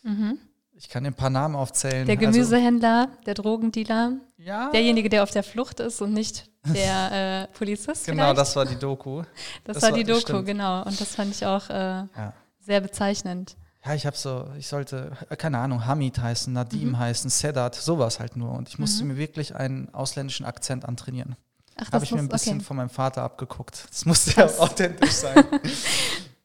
Mhm. 0.04 0.38
Ich 0.79 0.89
kann 0.89 1.03
dir 1.03 1.10
ein 1.10 1.15
paar 1.15 1.31
Namen 1.31 1.55
aufzählen. 1.55 2.05
Der 2.05 2.17
Gemüsehändler, 2.17 3.10
der 3.25 3.34
Drogendealer, 3.34 4.03
Also, 4.05 4.19
ja, 4.38 4.69
derjenige, 4.69 5.10
der 5.10 5.24
auf 5.24 5.31
der 5.31 5.41
Flucht 5.43 5.79
ist 5.79 6.01
und 6.01 6.13
nicht 6.13 6.50
der 6.65 7.48
äh, 7.51 7.57
Polizist. 7.57 8.05
genau, 8.05 8.24
vielleicht. 8.25 8.38
das 8.38 8.55
war 8.55 8.65
die 8.65 8.75
Doku. 8.75 9.24
das, 9.63 9.75
das 9.75 9.84
war 9.84 9.91
die 9.91 10.03
Doku, 10.03 10.19
stimmt. 10.22 10.46
genau. 10.46 10.84
Und 10.84 11.01
das 11.01 11.15
fand 11.15 11.31
ich 11.34 11.46
auch 11.46 11.67
äh, 11.69 11.74
Ja. 11.74 12.34
sehr 12.60 12.79
bezeichnend. 12.81 13.57
Ja, 13.84 13.93
ich 13.96 14.05
habe 14.05 14.15
so, 14.17 14.50
ich 14.57 14.67
sollte, 14.67 15.13
keine 15.38 15.57
Ahnung, 15.60 15.86
Hamid 15.86 16.19
heißen, 16.19 16.51
Nadim 16.53 16.89
Mhm. 16.89 17.00
heißen, 17.00 17.29
Sedat, 17.31 17.74
sowas 17.75 18.19
halt 18.19 18.36
nur. 18.36 18.51
Und 18.51 18.69
ich 18.69 18.77
musste 18.77 19.03
Mhm. 19.03 19.12
mir 19.12 19.17
wirklich 19.17 19.55
einen 19.55 19.91
ausländischen 19.96 20.46
Akzent 20.46 20.86
antrainieren. 20.86 21.36
Ach, 21.77 21.91
Habe 21.91 22.03
ich 22.05 22.12
mir 22.12 22.19
ein 22.19 22.27
bisschen 22.29 22.57
okay. 22.57 22.65
von 22.65 22.77
meinem 22.77 22.89
Vater 22.89 23.24
abgeguckt. 23.24 23.86
Das 23.89 24.05
musste 24.05 24.31
ja 24.41 24.46
authentisch 24.60 25.12
sein. 25.12 25.36
Hast 25.38 25.51
du 25.53 25.69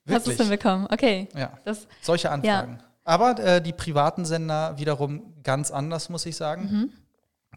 es 0.06 0.26
wirklich. 0.26 0.38
hinbekommen? 0.38 0.86
Okay. 0.90 1.28
Ja, 1.34 1.52
Das, 1.64 1.86
solche 2.00 2.30
Anfragen. 2.30 2.82
Aber 3.04 3.38
äh, 3.38 3.60
die 3.60 3.72
privaten 3.72 4.24
Sender 4.24 4.78
wiederum 4.78 5.34
ganz 5.42 5.70
anders, 5.70 6.08
muss 6.08 6.26
ich 6.26 6.36
sagen. 6.36 6.62
mhm. 6.70 6.92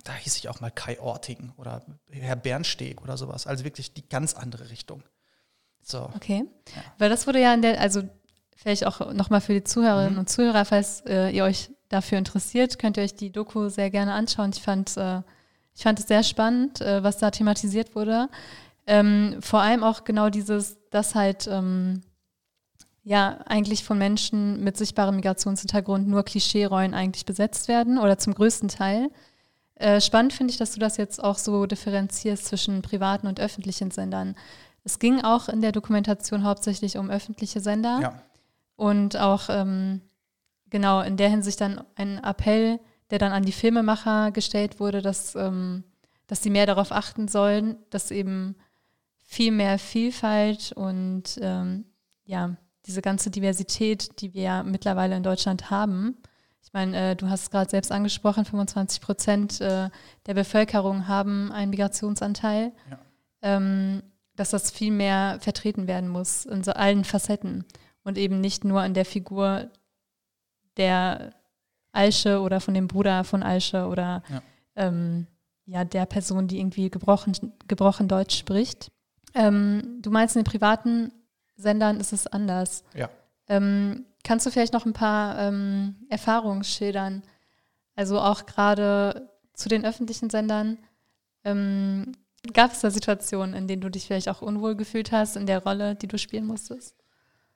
Da 0.03 0.13
hieß 0.13 0.35
ich 0.37 0.49
auch 0.49 0.59
mal 0.59 0.71
Kai 0.71 0.99
Orting 0.99 1.53
oder 1.57 1.81
Herr 2.11 2.35
Bernsteg 2.35 3.01
oder 3.01 3.15
sowas. 3.17 3.47
Also 3.47 3.63
wirklich 3.63 3.93
die 3.93 4.07
ganz 4.07 4.33
andere 4.33 4.69
Richtung. 4.69 5.01
So. 5.81 6.09
Okay. 6.15 6.43
Ja. 6.75 6.81
Weil 6.97 7.09
das 7.09 7.25
wurde 7.27 7.39
ja 7.39 7.53
in 7.53 7.61
der, 7.61 7.79
also 7.79 8.03
vielleicht 8.55 8.85
auch 8.85 9.13
nochmal 9.13 9.41
für 9.41 9.53
die 9.53 9.63
Zuhörerinnen 9.63 10.13
Mhm. 10.13 10.19
und 10.19 10.29
Zuhörer, 10.29 10.65
falls 10.65 11.01
äh, 11.07 11.29
ihr 11.29 11.43
euch 11.45 11.71
dafür 11.89 12.17
interessiert, 12.17 12.77
könnt 12.77 12.97
ihr 12.97 13.03
euch 13.03 13.15
die 13.15 13.31
Doku 13.31 13.69
sehr 13.69 13.89
gerne 13.89 14.13
anschauen. 14.13 14.51
Ich 14.53 14.61
fand, 14.61 14.97
äh, 14.97 15.21
ich 15.73 15.83
fand 15.83 15.99
es 15.99 16.07
sehr 16.07 16.23
spannend, 16.23 16.81
äh, 16.81 17.01
was 17.03 17.17
da 17.17 17.31
thematisiert 17.31 17.95
wurde. 17.95 18.29
Ähm, 18.87 19.37
vor 19.41 19.61
allem 19.61 19.83
auch 19.83 20.03
genau 20.03 20.29
dieses, 20.29 20.77
dass 20.91 21.15
halt 21.15 21.47
ähm, 21.47 22.01
ja 23.05 23.39
eigentlich 23.45 23.83
von 23.83 23.97
Menschen 23.97 24.61
mit 24.63 24.75
sichtbarem 24.77 25.15
Migrationshintergrund 25.15 26.07
nur 26.07 26.23
Klischeerollen 26.23 26.93
eigentlich 26.93 27.25
besetzt 27.25 27.67
werden 27.67 27.97
oder 27.99 28.17
zum 28.17 28.33
größten 28.33 28.67
Teil. 28.67 29.09
Äh, 29.75 30.01
spannend 30.01 30.33
finde 30.33 30.51
ich, 30.51 30.57
dass 30.57 30.73
du 30.73 30.79
das 30.79 30.97
jetzt 30.97 31.23
auch 31.23 31.37
so 31.37 31.65
differenzierst 31.67 32.45
zwischen 32.45 32.81
privaten 32.81 33.27
und 33.27 33.39
öffentlichen 33.39 33.91
Sendern. 33.91 34.35
Es 34.83 34.99
ging 34.99 35.21
auch 35.21 35.49
in 35.49 35.61
der 35.61 35.71
Dokumentation 35.71 36.43
hauptsächlich 36.43 36.97
um 36.97 37.09
öffentliche 37.09 37.59
Sender 37.59 37.99
Ja. 38.01 38.21
und 38.75 39.17
auch 39.17 39.49
ähm, 39.49 40.01
genau 40.69 41.01
in 41.01 41.15
der 41.15 41.29
Hinsicht 41.29 41.61
dann 41.61 41.83
ein 41.95 42.23
Appell, 42.23 42.79
der 43.11 43.19
dann 43.19 43.31
an 43.33 43.43
die 43.43 43.51
Filmemacher 43.51 44.31
gestellt 44.31 44.79
wurde, 44.79 45.03
dass, 45.03 45.35
ähm, 45.35 45.83
dass 46.25 46.41
sie 46.41 46.49
mehr 46.49 46.65
darauf 46.65 46.91
achten 46.91 47.27
sollen, 47.27 47.77
dass 47.91 48.09
eben 48.09 48.55
viel 49.17 49.51
mehr 49.51 49.77
Vielfalt 49.77 50.71
und 50.75 51.37
ähm, 51.41 51.85
ja, 52.25 52.55
diese 52.85 53.01
ganze 53.01 53.29
Diversität, 53.29 54.21
die 54.21 54.33
wir 54.33 54.41
ja 54.43 54.63
mittlerweile 54.63 55.15
in 55.15 55.23
Deutschland 55.23 55.69
haben. 55.69 56.17
Ich 56.63 56.73
meine, 56.73 57.11
äh, 57.11 57.15
du 57.15 57.29
hast 57.29 57.43
es 57.43 57.49
gerade 57.51 57.69
selbst 57.69 57.91
angesprochen, 57.91 58.45
25 58.45 59.01
Prozent 59.01 59.61
äh, 59.61 59.89
der 60.25 60.33
Bevölkerung 60.33 61.07
haben 61.07 61.51
einen 61.51 61.69
Migrationsanteil. 61.69 62.71
Ja. 62.89 62.99
Ähm, 63.41 64.01
dass 64.35 64.49
das 64.49 64.71
viel 64.71 64.91
mehr 64.91 65.37
vertreten 65.39 65.87
werden 65.87 66.09
muss 66.09 66.45
in 66.45 66.63
so 66.63 66.71
allen 66.71 67.03
Facetten 67.03 67.65
und 68.03 68.17
eben 68.17 68.41
nicht 68.41 68.63
nur 68.65 68.81
an 68.81 68.93
der 68.93 69.05
Figur 69.05 69.69
der 70.77 71.33
Alsche 71.91 72.41
oder 72.41 72.59
von 72.59 72.73
dem 72.73 72.87
Bruder 72.87 73.23
von 73.23 73.43
Alsche 73.43 73.87
oder 73.87 74.23
ja, 74.29 74.41
ähm, 74.75 75.27
ja 75.65 75.85
der 75.85 76.05
Person, 76.05 76.47
die 76.47 76.59
irgendwie 76.59 76.89
gebrochen, 76.89 77.53
gebrochen 77.67 78.07
Deutsch 78.07 78.37
spricht. 78.37 78.91
Ähm, 79.33 79.99
du 80.01 80.11
meinst, 80.11 80.35
in 80.35 80.41
den 80.41 80.49
privaten 80.49 81.11
Sendern 81.55 81.99
ist 81.99 82.13
es 82.13 82.27
anders. 82.27 82.83
Ja. 82.93 83.09
Ähm, 83.47 84.05
kannst 84.23 84.45
du 84.45 84.51
vielleicht 84.51 84.73
noch 84.73 84.85
ein 84.85 84.93
paar 84.93 85.39
ähm, 85.39 85.95
Erfahrungen 86.09 86.63
schildern? 86.63 87.23
Also 87.95 88.19
auch 88.19 88.45
gerade 88.45 89.29
zu 89.53 89.69
den 89.69 89.85
öffentlichen 89.85 90.29
Sendern. 90.29 90.77
Ähm, 91.43 92.13
Gab 92.53 92.73
es 92.73 92.81
da 92.81 92.91
Situationen, 92.91 93.55
in 93.55 93.67
denen 93.67 93.81
du 93.81 93.89
dich 93.89 94.05
vielleicht 94.05 94.29
auch 94.29 94.41
unwohl 94.41 94.75
gefühlt 94.75 95.11
hast 95.11 95.35
in 95.35 95.45
der 95.45 95.63
Rolle, 95.63 95.95
die 95.95 96.07
du 96.07 96.17
spielen 96.17 96.45
musstest? 96.45 96.95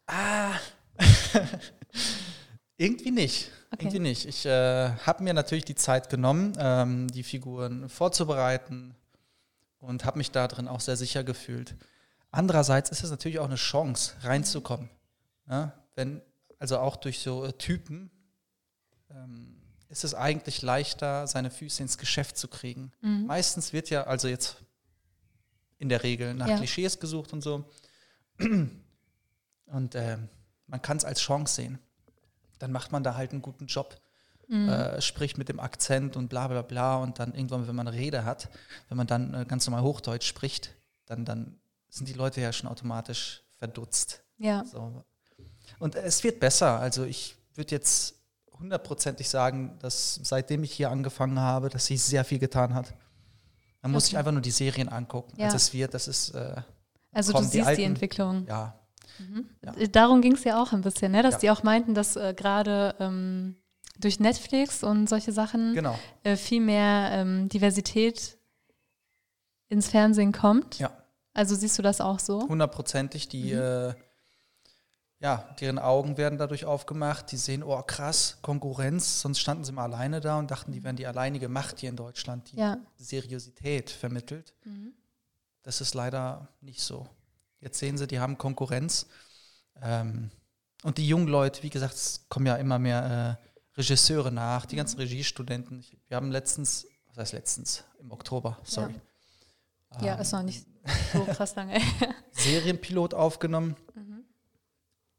Ah, 0.08 0.54
irgendwie 2.78 3.12
nicht. 3.12 3.52
Okay. 3.72 3.84
Irgendwie 3.86 4.00
nicht. 4.00 4.26
Ich 4.26 4.46
äh, 4.46 4.90
habe 4.90 5.24
mir 5.24 5.34
natürlich 5.34 5.66
die 5.66 5.76
Zeit 5.76 6.10
genommen, 6.10 6.54
ähm, 6.58 7.08
die 7.10 7.24
Figuren 7.24 7.88
vorzubereiten 7.88 8.96
und 9.80 10.06
habe 10.06 10.18
mich 10.18 10.32
da 10.32 10.48
drin 10.48 10.68
auch 10.68 10.80
sehr 10.80 10.98
sicher 10.98 11.24
gefühlt. 11.24 11.76
Andererseits 12.32 12.90
ist 12.90 13.04
es 13.04 13.10
natürlich 13.10 13.40
auch 13.40 13.46
eine 13.46 13.56
Chance, 13.56 14.14
reinzukommen. 14.22 14.90
Ja? 15.50 15.74
Wenn, 15.96 16.22
also 16.60 16.78
auch 16.80 16.96
durch 16.96 17.20
so 17.20 17.46
äh, 17.46 17.54
Typen 17.54 18.12
ähm, 19.10 19.56
ist 19.88 20.04
es 20.04 20.14
eigentlich 20.14 20.62
leichter, 20.62 21.26
seine 21.26 21.50
Füße 21.50 21.82
ins 21.82 21.98
Geschäft 21.98 22.38
zu 22.38 22.48
kriegen. 22.48 22.92
Mhm. 23.02 23.26
Meistens 23.26 23.74
wird 23.74 23.90
ja, 23.90 24.04
also 24.04 24.28
jetzt 24.28 24.58
in 25.80 25.90
der 25.90 26.04
Regel 26.04 26.36
nach 26.36 26.48
ja. 26.48 26.58
Klischees 26.58 27.00
gesucht 27.00 27.34
und 27.34 27.42
so. 27.42 27.66
Und 29.72 29.94
äh, 29.94 30.18
man 30.66 30.82
kann 30.82 30.98
es 30.98 31.06
als 31.06 31.20
Chance 31.20 31.54
sehen. 31.54 31.78
Dann 32.58 32.72
macht 32.72 32.92
man 32.92 33.04
da 33.04 33.16
halt 33.16 33.32
einen 33.32 33.44
guten 33.44 33.68
Job. 33.68 34.02
Mhm. 34.48 34.68
Äh, 34.68 35.02
spricht 35.02 35.38
mit 35.38 35.48
dem 35.48 35.60
Akzent 35.60 36.18
und 36.18 36.28
bla 36.28 36.48
bla 36.48 36.64
bla. 36.64 36.98
Und 36.98 37.20
dann 37.20 37.36
irgendwann, 37.36 37.68
wenn 37.68 37.76
man 37.76 37.88
eine 37.88 37.96
Rede 37.96 38.26
hat, 38.26 38.50
wenn 38.88 38.98
man 38.98 39.06
dann 39.06 39.34
äh, 39.36 39.46
ganz 39.48 39.68
normal 39.68 39.84
Hochdeutsch 39.84 40.26
spricht, 40.26 40.76
dann, 41.06 41.24
dann 41.24 41.60
sind 41.90 42.08
die 42.08 42.14
Leute 42.14 42.42
ja 42.42 42.54
schon 42.54 42.70
automatisch 42.70 43.44
verdutzt. 43.58 44.24
Ja. 44.38 44.64
So. 44.66 45.04
Und 45.80 45.96
es 45.96 46.24
wird 46.24 46.40
besser. 46.40 46.80
Also 46.80 47.04
ich 47.04 47.36
würde 47.56 47.72
jetzt 47.72 48.16
hundertprozentig 48.60 49.30
sagen, 49.30 49.78
dass 49.80 50.20
seitdem 50.24 50.64
ich 50.64 50.74
hier 50.74 50.92
angefangen 50.92 51.40
habe, 51.40 51.70
dass 51.70 51.88
sich 51.88 52.02
sehr 52.02 52.24
viel 52.26 52.40
getan 52.40 52.74
hat. 52.74 52.94
Man 53.82 53.92
muss 53.94 54.08
sich 54.08 54.18
einfach 54.18 54.32
nur 54.32 54.42
die 54.42 54.52
Serien 54.52 54.90
angucken. 54.90 55.34
Ja. 55.38 55.46
Also 55.46 55.56
es 55.56 55.74
wird, 55.74 55.94
das 55.94 56.08
ist. 56.08 56.32
Äh, 56.32 56.62
also 57.12 57.32
du 57.34 57.40
siehst 57.40 57.54
die, 57.54 57.62
alten, 57.62 57.82
die 57.82 57.86
Entwicklung. 57.86 58.46
Ja. 58.48 58.78
Mhm. 59.20 59.50
ja. 59.64 59.74
Äh, 59.76 59.90
darum 59.90 60.22
ging 60.22 60.34
es 60.34 60.44
ja 60.44 60.62
auch 60.62 60.74
ein 60.74 60.82
bisschen, 60.82 61.12
ne? 61.12 61.24
dass 61.24 61.36
ja. 61.36 61.40
die 61.40 61.52
auch 61.52 61.64
meinten, 61.64 61.94
dass 61.94 62.16
äh, 62.16 62.34
gerade 62.36 62.96
ähm, 63.00 63.56
durch 64.00 64.20
Netflix 64.20 64.84
und 64.84 65.08
solche 65.08 65.32
Sachen 65.32 65.74
genau. 65.74 65.98
äh, 66.24 66.36
viel 66.36 66.62
mehr 66.62 67.10
ähm, 67.12 67.50
Diversität 67.50 68.38
ins 69.70 69.90
Fernsehen 69.90 70.32
kommt. 70.32 70.80
Ja. 70.80 70.92
Also 71.40 71.56
siehst 71.56 71.78
du 71.78 71.82
das 71.82 72.02
auch 72.02 72.20
so? 72.20 72.50
Hundertprozentig. 72.50 73.30
Die 73.30 73.54
mhm. 73.54 73.62
äh, 73.62 73.94
ja, 75.22 75.56
deren 75.62 75.80
Augen 75.80 76.18
werden 76.18 76.38
dadurch 76.38 76.66
aufgemacht. 76.66 77.32
Die 77.32 77.38
sehen, 77.38 77.64
oh 77.64 77.82
krass, 77.82 78.40
Konkurrenz. 78.42 79.22
Sonst 79.22 79.40
standen 79.40 79.64
sie 79.64 79.72
mal 79.72 79.86
alleine 79.86 80.20
da 80.20 80.38
und 80.38 80.52
dachten, 80.52 80.74
die 80.74 80.84
wären 80.84 80.98
die 80.98 81.08
alleinige 81.08 81.48
Macht 81.48 81.80
hier 81.80 81.92
in 81.92 81.96
Deutschland, 81.96 82.52
die 82.52 82.58
ja. 82.58 82.78
Seriosität 82.98 83.90
vermittelt. 83.90 84.54
Mhm. 84.66 84.92
Das 85.64 85.80
ist 85.80 85.94
leider 85.94 86.50
nicht 86.60 86.82
so. 86.82 87.08
Jetzt 87.62 87.80
sehen 87.80 87.98
sie, 87.98 88.06
die 88.06 88.20
haben 88.20 88.38
Konkurrenz. 88.38 89.06
Ähm, 89.82 90.32
und 90.84 90.98
die 90.98 91.08
jungen 91.08 91.30
Leute, 91.30 91.64
wie 91.64 91.70
gesagt, 91.70 91.94
es 91.94 92.26
kommen 92.28 92.48
ja 92.48 92.58
immer 92.58 92.80
mehr 92.80 93.40
äh, 93.42 93.78
Regisseure 93.78 94.34
nach, 94.34 94.66
die 94.66 94.76
ganzen 94.76 94.98
mhm. 94.98 95.04
Regiestudenten. 95.04 95.86
Wir 96.10 96.18
haben 96.18 96.32
letztens, 96.32 96.86
was 97.08 97.18
heißt 97.20 97.34
letztens, 97.34 97.86
im 98.02 98.12
Oktober, 98.12 98.58
sorry. 98.66 98.96
Ja, 100.02 100.08
ja 100.08 100.16
ist 100.16 100.34
noch 100.34 100.44
nicht 100.44 100.66
so 101.14 101.24
krass 101.26 101.56
lange. 101.56 101.80
Serienpilot 102.32 103.14
aufgenommen. 103.14 103.76
Mhm 103.96 104.10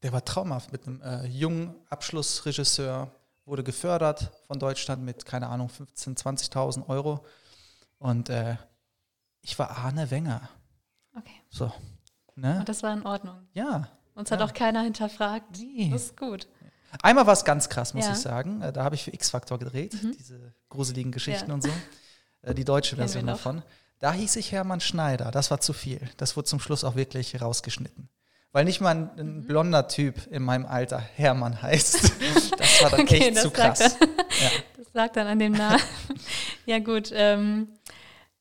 der 0.03 0.12
war 0.12 0.25
traumhaft 0.25 0.73
mit 0.73 0.87
einem 0.87 1.00
äh, 1.03 1.27
jungen 1.27 1.75
Abschlussregisseur, 1.89 3.12
wurde 3.45 3.62
gefördert 3.62 4.31
von 4.47 4.59
Deutschland 4.59 5.03
mit, 5.03 5.27
keine 5.27 5.49
Ahnung, 5.49 5.69
15.000, 5.69 6.53
20.000 6.53 6.89
Euro. 6.89 7.25
Und 7.99 8.29
äh, 8.29 8.57
ich 9.43 9.59
war 9.59 9.71
Arne 9.71 10.11
Wenger. 10.11 10.49
Okay. 11.17 11.43
So. 11.50 11.73
Ne? 12.35 12.61
Und 12.61 12.69
das 12.69 12.83
war 12.83 12.93
in 12.95 13.05
Ordnung. 13.05 13.49
Ja. 13.53 13.89
Uns 14.15 14.31
ja. 14.31 14.39
hat 14.39 14.49
auch 14.49 14.55
keiner 14.55 14.83
hinterfragt. 14.83 15.59
Nee. 15.59 15.91
Das 15.93 16.05
ist 16.05 16.17
gut. 16.17 16.49
Einmal 17.03 17.27
war 17.27 17.35
es 17.35 17.45
ganz 17.45 17.69
krass, 17.69 17.95
muss 17.95 18.07
ja. 18.07 18.12
ich 18.12 18.19
sagen. 18.19 18.62
Äh, 18.62 18.73
da 18.73 18.85
habe 18.85 18.95
ich 18.95 19.05
für 19.05 19.12
X-Factor 19.12 19.59
gedreht, 19.59 20.03
mhm. 20.03 20.12
diese 20.17 20.55
gruseligen 20.69 21.12
Geschichten 21.12 21.49
ja. 21.49 21.55
und 21.55 21.62
so. 21.62 21.71
Äh, 22.43 22.55
die 22.55 22.65
deutsche 22.65 22.97
Version 22.97 23.27
davon. 23.27 23.62
Da 24.00 24.12
hieß 24.12 24.37
ich 24.37 24.50
Hermann 24.50 24.80
Schneider. 24.80 25.30
Das 25.30 25.50
war 25.50 25.61
zu 25.61 25.73
viel. 25.73 26.00
Das 26.16 26.37
wurde 26.37 26.47
zum 26.47 26.59
Schluss 26.59 26.85
auch 26.85 26.97
wirklich 26.97 27.40
rausgeschnitten 27.40 28.09
weil 28.52 28.64
nicht 28.64 28.80
mal 28.80 28.90
ein, 28.90 29.11
ein, 29.19 29.37
mhm. 29.37 29.47
blonder 29.47 29.88
Typ 29.88 30.26
in 30.30 30.42
meinem 30.42 30.66
Alter 30.66 30.99
Hermann 30.99 31.61
heißt. 31.61 32.12
Das 32.59 32.83
war 32.83 32.90
dann 32.90 33.00
okay, 33.00 33.28
echt 33.28 33.38
zu 33.38 33.50
krass. 33.50 33.78
Dann, 33.78 34.09
ja. 34.09 34.50
Das 34.76 34.87
lag 34.92 35.12
dann 35.12 35.26
an 35.26 35.38
dem 35.38 35.52
Namen. 35.52 35.80
ja 36.66 36.78
gut, 36.78 37.11
ähm, 37.12 37.69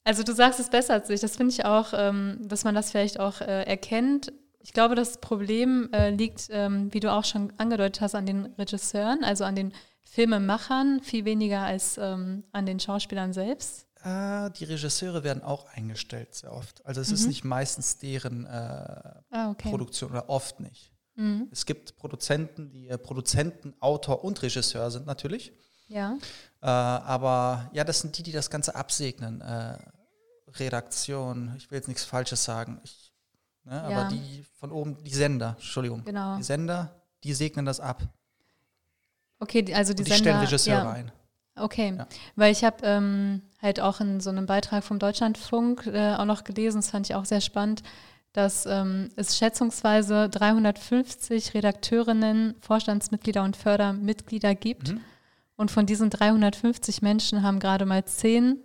also 0.04 0.24
du 0.24 0.34
sagst 0.34 0.60
es 0.60 0.70
besser 0.70 0.94
als 0.94 1.10
ich. 1.10 1.22
Das 1.22 1.38
finde 1.38 1.54
ich 1.54 1.66
auch, 1.66 1.94
ähm, 1.94 2.38
dass 2.44 2.64
man 2.64 2.76
das 2.76 2.92
vielleicht 2.92 3.20
auch 3.20 3.42
äh, 3.42 3.64
erkennt. 3.64 4.34
Ich 4.60 4.74
glaube, 4.74 4.96
das 4.96 5.20
Problem 5.20 5.90
äh, 5.94 6.10
liegt, 6.10 6.48
ähm, 6.52 6.94
wie 6.94 7.00
du 7.00 7.12
auch 7.12 7.24
schon 7.24 7.54
angedeutet 7.58 8.02
hast, 8.02 8.16
an 8.16 8.26
den 8.26 8.48
Regisseuren, 8.58 9.24
also 9.24 9.46
an 9.46 9.56
den 9.56 9.74
Filmemachern, 10.04 11.02
viel 11.02 11.24
weniger 11.24 11.62
als 11.62 11.98
ähm, 11.98 12.44
an 12.52 12.66
den 12.66 12.80
Schauspielern 12.80 13.32
selbst. 13.32 13.88
Äh, 14.04 14.50
die 14.52 14.64
Regisseure 14.64 15.24
werden 15.24 15.44
auch 15.44 15.66
eingestellt 15.74 16.34
sehr 16.34 16.54
oft. 16.54 16.86
Also 16.86 17.02
es 17.02 17.10
mhm. 17.10 17.16
ist 17.16 17.28
nicht 17.28 17.44
meistens 17.44 17.98
deren 17.98 18.46
äh, 18.46 18.50
ah, 18.50 19.52
okay. 19.52 19.70
Produktion 19.70 20.12
oder 20.12 20.30
oft 20.30 20.60
nicht. 20.60 20.94
Mhm. 21.16 21.50
Es 21.52 21.66
gibt 21.66 21.98
Produzenten, 21.98 22.70
die 22.70 22.88
äh, 22.88 22.98
Produzenten, 22.98 23.74
Autor 23.82 24.24
und 24.24 24.42
Regisseur 24.42 24.90
sind 24.90 25.06
natürlich. 25.06 25.52
Ja. 25.90 26.18
Äh, 26.62 26.68
aber 26.68 27.70
ja, 27.74 27.84
das 27.84 28.00
sind 28.00 28.18
die, 28.18 28.24
die 28.24 28.32
das 28.32 28.50
Ganze 28.50 28.76
absegnen. 28.76 29.42
Äh, 29.42 29.78
Redaktion, 30.56 31.54
ich 31.58 31.70
will 31.70 31.78
jetzt 31.78 31.88
nichts 31.88 32.06
Falsches 32.06 32.44
sagen. 32.44 32.80
Ich, 32.84 33.14
ne, 33.66 33.74
ja. 33.74 33.84
Aber 33.84 34.10
die 34.10 34.46
von 34.60 34.72
oben, 34.72 35.04
die 35.04 35.14
Sender, 35.14 35.56
Entschuldigung. 35.58 36.04
Genau. 36.06 36.38
Die 36.38 36.44
Sender, 36.44 37.04
die 37.24 37.34
segnen 37.34 37.66
das 37.66 37.80
ab. 37.80 38.02
Okay, 39.40 39.74
also 39.74 39.94
die, 39.94 40.00
und 40.02 40.08
die 40.08 40.12
Sender, 40.12 40.18
stellen 40.18 40.40
Regisseure 40.40 40.84
ja. 40.84 40.92
ein. 40.92 41.12
Okay, 41.60 41.94
ja. 41.98 42.08
weil 42.36 42.52
ich 42.52 42.64
habe 42.64 42.78
ähm, 42.84 43.42
halt 43.62 43.80
auch 43.80 44.00
in 44.00 44.20
so 44.20 44.30
einem 44.30 44.46
Beitrag 44.46 44.84
vom 44.84 45.00
Deutschlandfunk 45.00 45.88
äh, 45.88 46.16
auch 46.16 46.26
noch 46.26 46.44
gelesen, 46.44 46.78
das 46.80 46.92
fand 46.92 47.10
ich 47.10 47.16
auch 47.16 47.26
sehr 47.26 47.42
spannend, 47.42 47.84
dass 48.34 48.66
ähm, 48.66 49.10
es 49.16 49.38
schätzungsweise 49.38 50.30
350 50.30 51.54
Redakteurinnen, 51.54 52.56
Vorstandsmitglieder 52.62 53.44
und 53.44 53.58
Fördermitglieder 53.58 54.56
gibt. 54.56 54.94
Mhm. 54.94 55.02
Und 55.56 55.72
von 55.72 55.86
diesen 55.86 56.10
350 56.10 57.02
Menschen 57.02 57.44
haben 57.44 57.60
gerade 57.60 57.86
mal 57.86 58.06
10, 58.06 58.58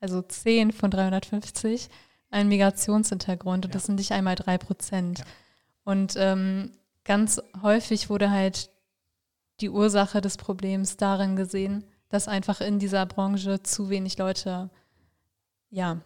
also 0.00 0.20
10 0.20 0.72
von 0.72 0.90
350, 0.90 1.88
einen 2.30 2.48
Migrationshintergrund. 2.48 3.64
Und 3.64 3.70
ja. 3.70 3.74
das 3.74 3.86
sind 3.86 3.94
nicht 3.96 4.12
einmal 4.12 4.34
drei 4.34 4.58
Prozent. 4.58 5.20
Ja. 5.20 5.24
Und 5.84 6.14
ähm, 6.16 6.72
ganz 7.04 7.40
häufig 7.62 8.10
wurde 8.10 8.30
halt 8.30 8.70
die 9.60 9.70
Ursache 9.70 10.20
des 10.20 10.36
Problems 10.36 10.96
darin 10.96 11.36
gesehen, 11.36 11.84
dass 12.12 12.28
einfach 12.28 12.60
in 12.60 12.78
dieser 12.78 13.06
Branche 13.06 13.62
zu 13.62 13.88
wenig 13.88 14.18
Leute 14.18 14.68
ja, 15.70 16.02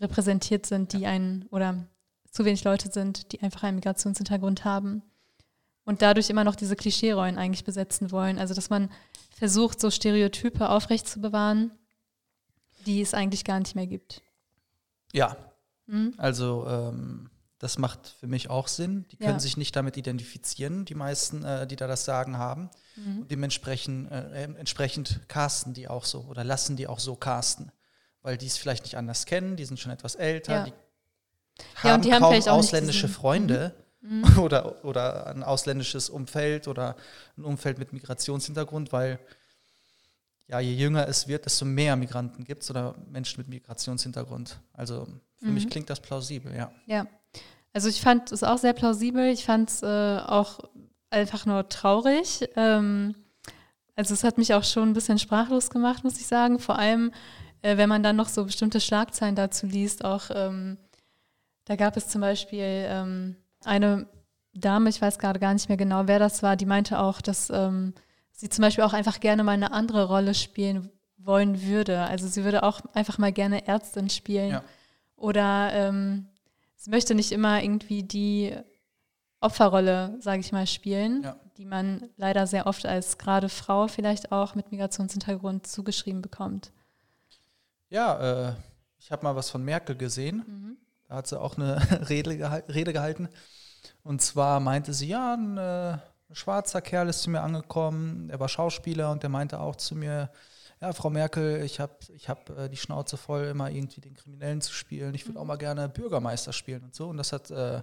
repräsentiert 0.00 0.66
sind, 0.66 0.92
die 0.92 1.04
einen 1.06 1.46
oder 1.50 1.84
zu 2.30 2.44
wenig 2.44 2.62
Leute 2.62 2.92
sind, 2.92 3.32
die 3.32 3.42
einfach 3.42 3.64
einen 3.64 3.74
Migrationshintergrund 3.74 4.64
haben 4.64 5.02
und 5.84 6.00
dadurch 6.00 6.30
immer 6.30 6.44
noch 6.44 6.54
diese 6.54 6.76
Klischeerollen 6.76 7.38
eigentlich 7.38 7.64
besetzen 7.64 8.12
wollen. 8.12 8.38
Also 8.38 8.54
dass 8.54 8.70
man 8.70 8.88
versucht, 9.36 9.80
so 9.80 9.90
Stereotype 9.90 10.68
aufrecht 10.68 11.08
zu 11.08 11.20
bewahren, 11.20 11.72
die 12.86 13.00
es 13.00 13.12
eigentlich 13.12 13.44
gar 13.44 13.58
nicht 13.58 13.74
mehr 13.74 13.88
gibt. 13.88 14.22
Ja. 15.12 15.36
Hm? 15.88 16.14
Also 16.18 16.66
ähm, 16.68 17.30
das 17.62 17.78
macht 17.78 18.16
für 18.18 18.26
mich 18.26 18.50
auch 18.50 18.66
Sinn. 18.66 19.06
Die 19.12 19.16
können 19.16 19.34
ja. 19.34 19.38
sich 19.38 19.56
nicht 19.56 19.76
damit 19.76 19.96
identifizieren, 19.96 20.84
die 20.84 20.96
meisten, 20.96 21.44
äh, 21.44 21.64
die 21.64 21.76
da 21.76 21.86
das 21.86 22.04
Sagen 22.04 22.36
haben. 22.36 22.70
Mhm. 22.96 23.20
Und 23.20 23.30
dementsprechend 23.30 24.10
äh, 24.10 24.42
entsprechend 24.42 25.20
casten 25.28 25.72
die 25.72 25.86
auch 25.86 26.04
so 26.04 26.22
oder 26.22 26.42
lassen 26.42 26.76
die 26.76 26.88
auch 26.88 26.98
so 26.98 27.14
casten. 27.14 27.70
Weil 28.20 28.36
die 28.36 28.48
es 28.48 28.58
vielleicht 28.58 28.82
nicht 28.82 28.96
anders 28.96 29.26
kennen, 29.26 29.54
die 29.54 29.64
sind 29.64 29.78
schon 29.78 29.92
etwas 29.92 30.16
älter, 30.16 30.52
ja. 30.52 30.64
die 30.64 30.72
haben 31.76 31.86
ja, 31.88 31.98
die 31.98 32.10
kaum 32.10 32.34
haben 32.34 32.48
ausländische 32.48 33.06
Freunde 33.06 33.76
mhm. 34.00 34.22
mhm. 34.22 34.38
oder, 34.40 34.84
oder 34.84 35.28
ein 35.28 35.44
ausländisches 35.44 36.10
Umfeld 36.10 36.66
oder 36.66 36.96
ein 37.38 37.44
Umfeld 37.44 37.78
mit 37.78 37.92
Migrationshintergrund, 37.92 38.92
weil 38.92 39.20
ja, 40.48 40.58
je 40.58 40.74
jünger 40.74 41.06
es 41.06 41.28
wird, 41.28 41.44
desto 41.44 41.64
mehr 41.64 41.94
Migranten 41.94 42.42
gibt 42.42 42.64
es 42.64 42.70
oder 42.72 42.96
Menschen 43.08 43.38
mit 43.38 43.46
Migrationshintergrund. 43.46 44.58
Also 44.72 45.06
für 45.38 45.46
mhm. 45.46 45.54
mich 45.54 45.70
klingt 45.70 45.88
das 45.90 46.00
plausibel, 46.00 46.52
ja. 46.56 46.72
Ja. 46.86 47.06
Also 47.72 47.88
ich 47.88 48.00
fand 48.00 48.32
es 48.32 48.42
auch 48.42 48.58
sehr 48.58 48.72
plausibel. 48.72 49.26
Ich 49.26 49.44
fand 49.44 49.70
es 49.70 49.82
äh, 49.82 50.18
auch 50.18 50.60
einfach 51.10 51.46
nur 51.46 51.68
traurig. 51.68 52.48
Ähm, 52.56 53.14
also 53.94 54.14
es 54.14 54.24
hat 54.24 54.38
mich 54.38 54.54
auch 54.54 54.64
schon 54.64 54.90
ein 54.90 54.94
bisschen 54.94 55.18
sprachlos 55.18 55.70
gemacht, 55.70 56.04
muss 56.04 56.18
ich 56.18 56.26
sagen. 56.26 56.58
Vor 56.58 56.78
allem, 56.78 57.12
äh, 57.62 57.76
wenn 57.76 57.88
man 57.88 58.02
dann 58.02 58.16
noch 58.16 58.28
so 58.28 58.44
bestimmte 58.44 58.80
Schlagzeilen 58.80 59.36
dazu 59.36 59.66
liest. 59.66 60.04
Auch 60.04 60.30
ähm, 60.34 60.78
da 61.64 61.76
gab 61.76 61.96
es 61.96 62.08
zum 62.08 62.20
Beispiel 62.20 62.84
ähm, 62.88 63.36
eine 63.64 64.06
Dame, 64.54 64.90
ich 64.90 65.00
weiß 65.00 65.18
gerade 65.18 65.40
gar 65.40 65.54
nicht 65.54 65.68
mehr 65.68 65.78
genau, 65.78 66.06
wer 66.06 66.18
das 66.18 66.42
war, 66.42 66.56
die 66.56 66.66
meinte 66.66 66.98
auch, 66.98 67.22
dass 67.22 67.48
ähm, 67.48 67.94
sie 68.32 68.50
zum 68.50 68.62
Beispiel 68.62 68.84
auch 68.84 68.92
einfach 68.92 69.20
gerne 69.20 69.44
mal 69.44 69.52
eine 69.52 69.72
andere 69.72 70.04
Rolle 70.04 70.34
spielen 70.34 70.90
wollen 71.16 71.62
würde. 71.62 72.00
Also 72.00 72.26
sie 72.26 72.44
würde 72.44 72.62
auch 72.62 72.80
einfach 72.92 73.18
mal 73.18 73.32
gerne 73.32 73.66
Ärztin 73.66 74.10
spielen. 74.10 74.50
Ja. 74.50 74.64
Oder 75.16 75.70
ähm, 75.72 76.26
sie 76.82 76.90
möchte 76.90 77.14
nicht 77.14 77.30
immer 77.30 77.62
irgendwie 77.62 78.02
die 78.02 78.56
Opferrolle, 79.40 80.16
sage 80.20 80.40
ich 80.40 80.50
mal, 80.50 80.66
spielen, 80.66 81.22
ja. 81.22 81.36
die 81.56 81.64
man 81.64 82.08
leider 82.16 82.46
sehr 82.48 82.66
oft 82.66 82.86
als 82.86 83.18
gerade 83.18 83.48
Frau 83.48 83.86
vielleicht 83.86 84.32
auch 84.32 84.56
mit 84.56 84.72
Migrationshintergrund 84.72 85.66
zugeschrieben 85.66 86.22
bekommt. 86.22 86.72
Ja, 87.88 88.48
äh, 88.48 88.54
ich 88.98 89.12
habe 89.12 89.22
mal 89.22 89.36
was 89.36 89.48
von 89.48 89.64
Merkel 89.64 89.96
gesehen. 89.96 90.44
Mhm. 90.46 90.76
Da 91.08 91.16
hat 91.16 91.28
sie 91.28 91.40
auch 91.40 91.56
eine 91.56 91.76
Rede, 92.08 92.36
geha 92.36 92.56
Rede 92.68 92.92
gehalten. 92.92 93.28
Und 94.02 94.20
zwar 94.20 94.58
meinte 94.58 94.92
sie, 94.92 95.06
ja, 95.06 95.34
ein 95.34 95.58
äh, 95.58 95.98
schwarzer 96.34 96.80
Kerl 96.80 97.08
ist 97.08 97.22
zu 97.22 97.30
mir 97.30 97.42
angekommen, 97.42 98.28
er 98.28 98.40
war 98.40 98.48
Schauspieler 98.48 99.12
und 99.12 99.22
der 99.22 99.30
meinte 99.30 99.60
auch 99.60 99.76
zu 99.76 99.94
mir, 99.94 100.30
ja, 100.82 100.92
Frau 100.92 101.10
Merkel, 101.10 101.62
ich 101.62 101.78
habe 101.78 101.94
ich 102.12 102.28
hab, 102.28 102.50
äh, 102.50 102.68
die 102.68 102.76
Schnauze 102.76 103.16
voll, 103.16 103.44
immer 103.44 103.70
irgendwie 103.70 104.00
den 104.00 104.14
Kriminellen 104.14 104.60
zu 104.60 104.72
spielen. 104.72 105.14
Ich 105.14 105.26
würde 105.26 105.38
auch 105.38 105.44
mhm. 105.44 105.48
mal 105.48 105.56
gerne 105.56 105.88
Bürgermeister 105.88 106.52
spielen 106.52 106.82
und 106.82 106.92
so. 106.94 107.08
Und 107.08 107.18
das 107.18 107.32
hat 107.32 107.52
äh, 107.52 107.82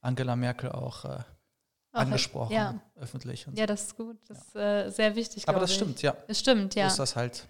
Angela 0.00 0.34
Merkel 0.34 0.72
auch 0.72 1.04
äh, 1.04 1.18
angesprochen, 1.92 2.52
ja. 2.52 2.80
öffentlich. 2.96 3.46
ja, 3.52 3.66
das 3.66 3.82
ist 3.82 3.96
gut. 3.96 4.18
Das 4.26 4.38
ist 4.38 4.56
äh, 4.56 4.90
sehr 4.90 5.14
wichtig. 5.14 5.48
Aber 5.48 5.60
das 5.60 5.70
ich. 5.70 5.76
stimmt, 5.76 6.02
ja. 6.02 6.16
Das 6.26 6.40
stimmt, 6.40 6.74
ja. 6.74 6.88
Ist 6.88 6.98
das 6.98 7.14
halt 7.14 7.46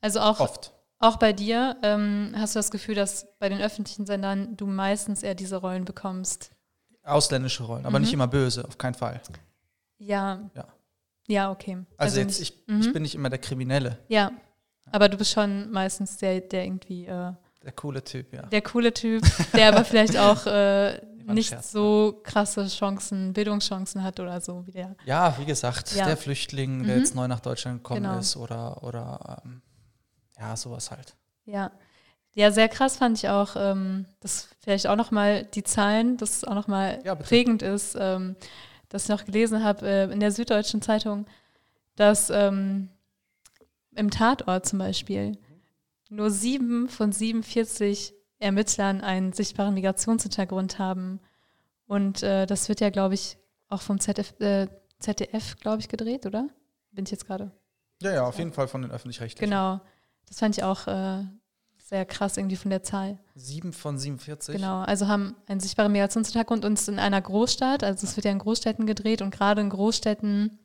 also 0.00 0.20
auch, 0.20 0.38
oft. 0.38 0.72
Auch 1.00 1.16
bei 1.16 1.32
dir 1.32 1.76
ähm, 1.82 2.32
hast 2.36 2.54
du 2.54 2.60
das 2.60 2.70
Gefühl, 2.70 2.94
dass 2.94 3.26
bei 3.40 3.48
den 3.48 3.60
öffentlichen 3.60 4.06
Sendern 4.06 4.56
du 4.56 4.66
meistens 4.66 5.24
eher 5.24 5.34
diese 5.34 5.56
Rollen 5.56 5.84
bekommst? 5.84 6.52
Ausländische 7.02 7.64
Rollen, 7.64 7.86
aber 7.86 7.98
mhm. 7.98 8.04
nicht 8.04 8.14
immer 8.14 8.28
böse, 8.28 8.64
auf 8.64 8.78
keinen 8.78 8.94
Fall. 8.94 9.20
Ja. 9.98 10.48
Ja. 10.54 10.68
Ja, 11.26 11.50
okay. 11.50 11.78
Also, 11.96 12.18
also 12.18 12.20
jetzt, 12.20 12.40
ich, 12.40 12.54
mhm. 12.66 12.80
ich 12.80 12.92
bin 12.92 13.02
nicht 13.02 13.14
immer 13.14 13.30
der 13.30 13.38
Kriminelle. 13.38 13.98
Ja. 14.08 14.32
Aber 14.92 15.08
du 15.08 15.16
bist 15.16 15.32
schon 15.32 15.70
meistens 15.70 16.18
der, 16.18 16.40
der 16.40 16.64
irgendwie. 16.64 17.06
Äh, 17.06 17.32
der 17.64 17.72
coole 17.72 18.04
Typ, 18.04 18.32
ja. 18.32 18.42
Der 18.42 18.62
coole 18.62 18.92
Typ, 18.92 19.22
der 19.54 19.68
aber 19.68 19.84
vielleicht 19.84 20.18
auch 20.18 20.46
äh, 20.46 21.00
nicht 21.26 21.48
Scherz, 21.48 21.72
so 21.72 22.20
krasse 22.22 22.66
Chancen, 22.68 23.32
Bildungschancen 23.32 24.02
hat 24.02 24.20
oder 24.20 24.40
so 24.40 24.66
wie 24.66 24.72
der. 24.72 24.94
Ja, 25.06 25.36
wie 25.38 25.46
gesagt, 25.46 25.94
ja. 25.94 26.06
der 26.06 26.16
Flüchtling, 26.16 26.84
der 26.84 26.96
mhm. 26.96 27.00
jetzt 27.00 27.14
neu 27.14 27.26
nach 27.26 27.40
Deutschland 27.40 27.82
gekommen 27.82 28.02
genau. 28.02 28.18
ist 28.18 28.36
oder, 28.36 28.82
oder 28.82 29.42
ähm, 29.44 29.62
ja, 30.38 30.56
sowas 30.56 30.90
halt. 30.90 31.14
Ja. 31.46 31.70
Ja, 32.36 32.50
sehr 32.50 32.68
krass 32.68 32.96
fand 32.96 33.16
ich 33.18 33.28
auch, 33.28 33.54
ähm, 33.56 34.06
dass 34.20 34.48
vielleicht 34.58 34.88
auch 34.88 34.96
nochmal 34.96 35.44
die 35.44 35.62
Zahlen, 35.62 36.16
das 36.16 36.42
auch 36.42 36.54
nochmal 36.54 36.98
ja, 37.04 37.14
prägend 37.14 37.62
ist, 37.62 37.96
ähm, 37.98 38.34
dass 38.94 39.04
ich 39.04 39.08
noch 39.08 39.24
gelesen 39.24 39.64
habe 39.64 39.84
äh, 39.88 40.04
in 40.04 40.20
der 40.20 40.30
Süddeutschen 40.30 40.80
Zeitung, 40.80 41.26
dass 41.96 42.30
ähm, 42.30 42.90
im 43.96 44.08
Tatort 44.08 44.66
zum 44.66 44.78
Beispiel 44.78 45.36
nur 46.10 46.30
sieben 46.30 46.88
von 46.88 47.10
47 47.10 48.14
Ermittlern 48.38 49.00
einen 49.00 49.32
sichtbaren 49.32 49.74
Migrationshintergrund 49.74 50.78
haben. 50.78 51.18
Und 51.86 52.22
äh, 52.22 52.46
das 52.46 52.68
wird 52.68 52.80
ja, 52.80 52.90
glaube 52.90 53.14
ich, 53.14 53.36
auch 53.68 53.82
vom 53.82 53.98
ZDF, 53.98 54.32
äh, 54.40 54.68
ZDF 55.00 55.56
glaube 55.56 55.80
ich, 55.80 55.88
gedreht, 55.88 56.24
oder? 56.24 56.48
Bin 56.92 57.04
ich 57.04 57.10
jetzt 57.10 57.26
gerade? 57.26 57.50
Ja, 58.00 58.12
ja, 58.12 58.24
auf 58.24 58.38
jeden 58.38 58.52
Fall 58.52 58.68
von 58.68 58.82
den 58.82 58.92
öffentlich-rechtlichen. 58.92 59.50
Genau. 59.50 59.80
Das 60.26 60.38
fand 60.38 60.56
ich 60.56 60.62
auch 60.62 60.86
äh, 60.86 61.24
sehr 61.84 62.06
krass 62.06 62.38
irgendwie 62.38 62.56
von 62.56 62.70
der 62.70 62.82
Zahl. 62.82 63.18
Sieben 63.34 63.74
von 63.74 63.98
47? 63.98 64.56
Genau, 64.56 64.80
also 64.80 65.06
haben 65.06 65.36
einen 65.46 65.60
sichtbaren 65.60 65.92
Migrationshintergrund 65.92 66.64
und 66.64 66.88
in 66.88 66.98
einer 66.98 67.20
Großstadt. 67.20 67.84
Also 67.84 68.06
es 68.06 68.16
wird 68.16 68.24
ja 68.24 68.32
in 68.32 68.38
Großstädten 68.38 68.86
gedreht 68.86 69.20
und 69.20 69.30
gerade 69.30 69.60
in 69.60 69.68
Großstädten, 69.68 70.58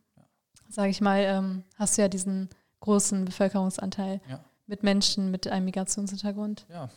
sage 0.69 0.89
ich 0.89 1.01
mal, 1.01 1.19
ähm, 1.19 1.63
hast 1.75 1.97
du 1.97 2.03
ja 2.03 2.08
diesen 2.08 2.49
großen 2.79 3.25
Bevölkerungsanteil 3.25 4.21
ja. 4.29 4.43
mit 4.65 4.84
Menschen 4.84 5.29
mit 5.29 5.45
einem 5.47 5.65
Migrationshintergrund. 5.65 6.65
Ja. 6.69 6.89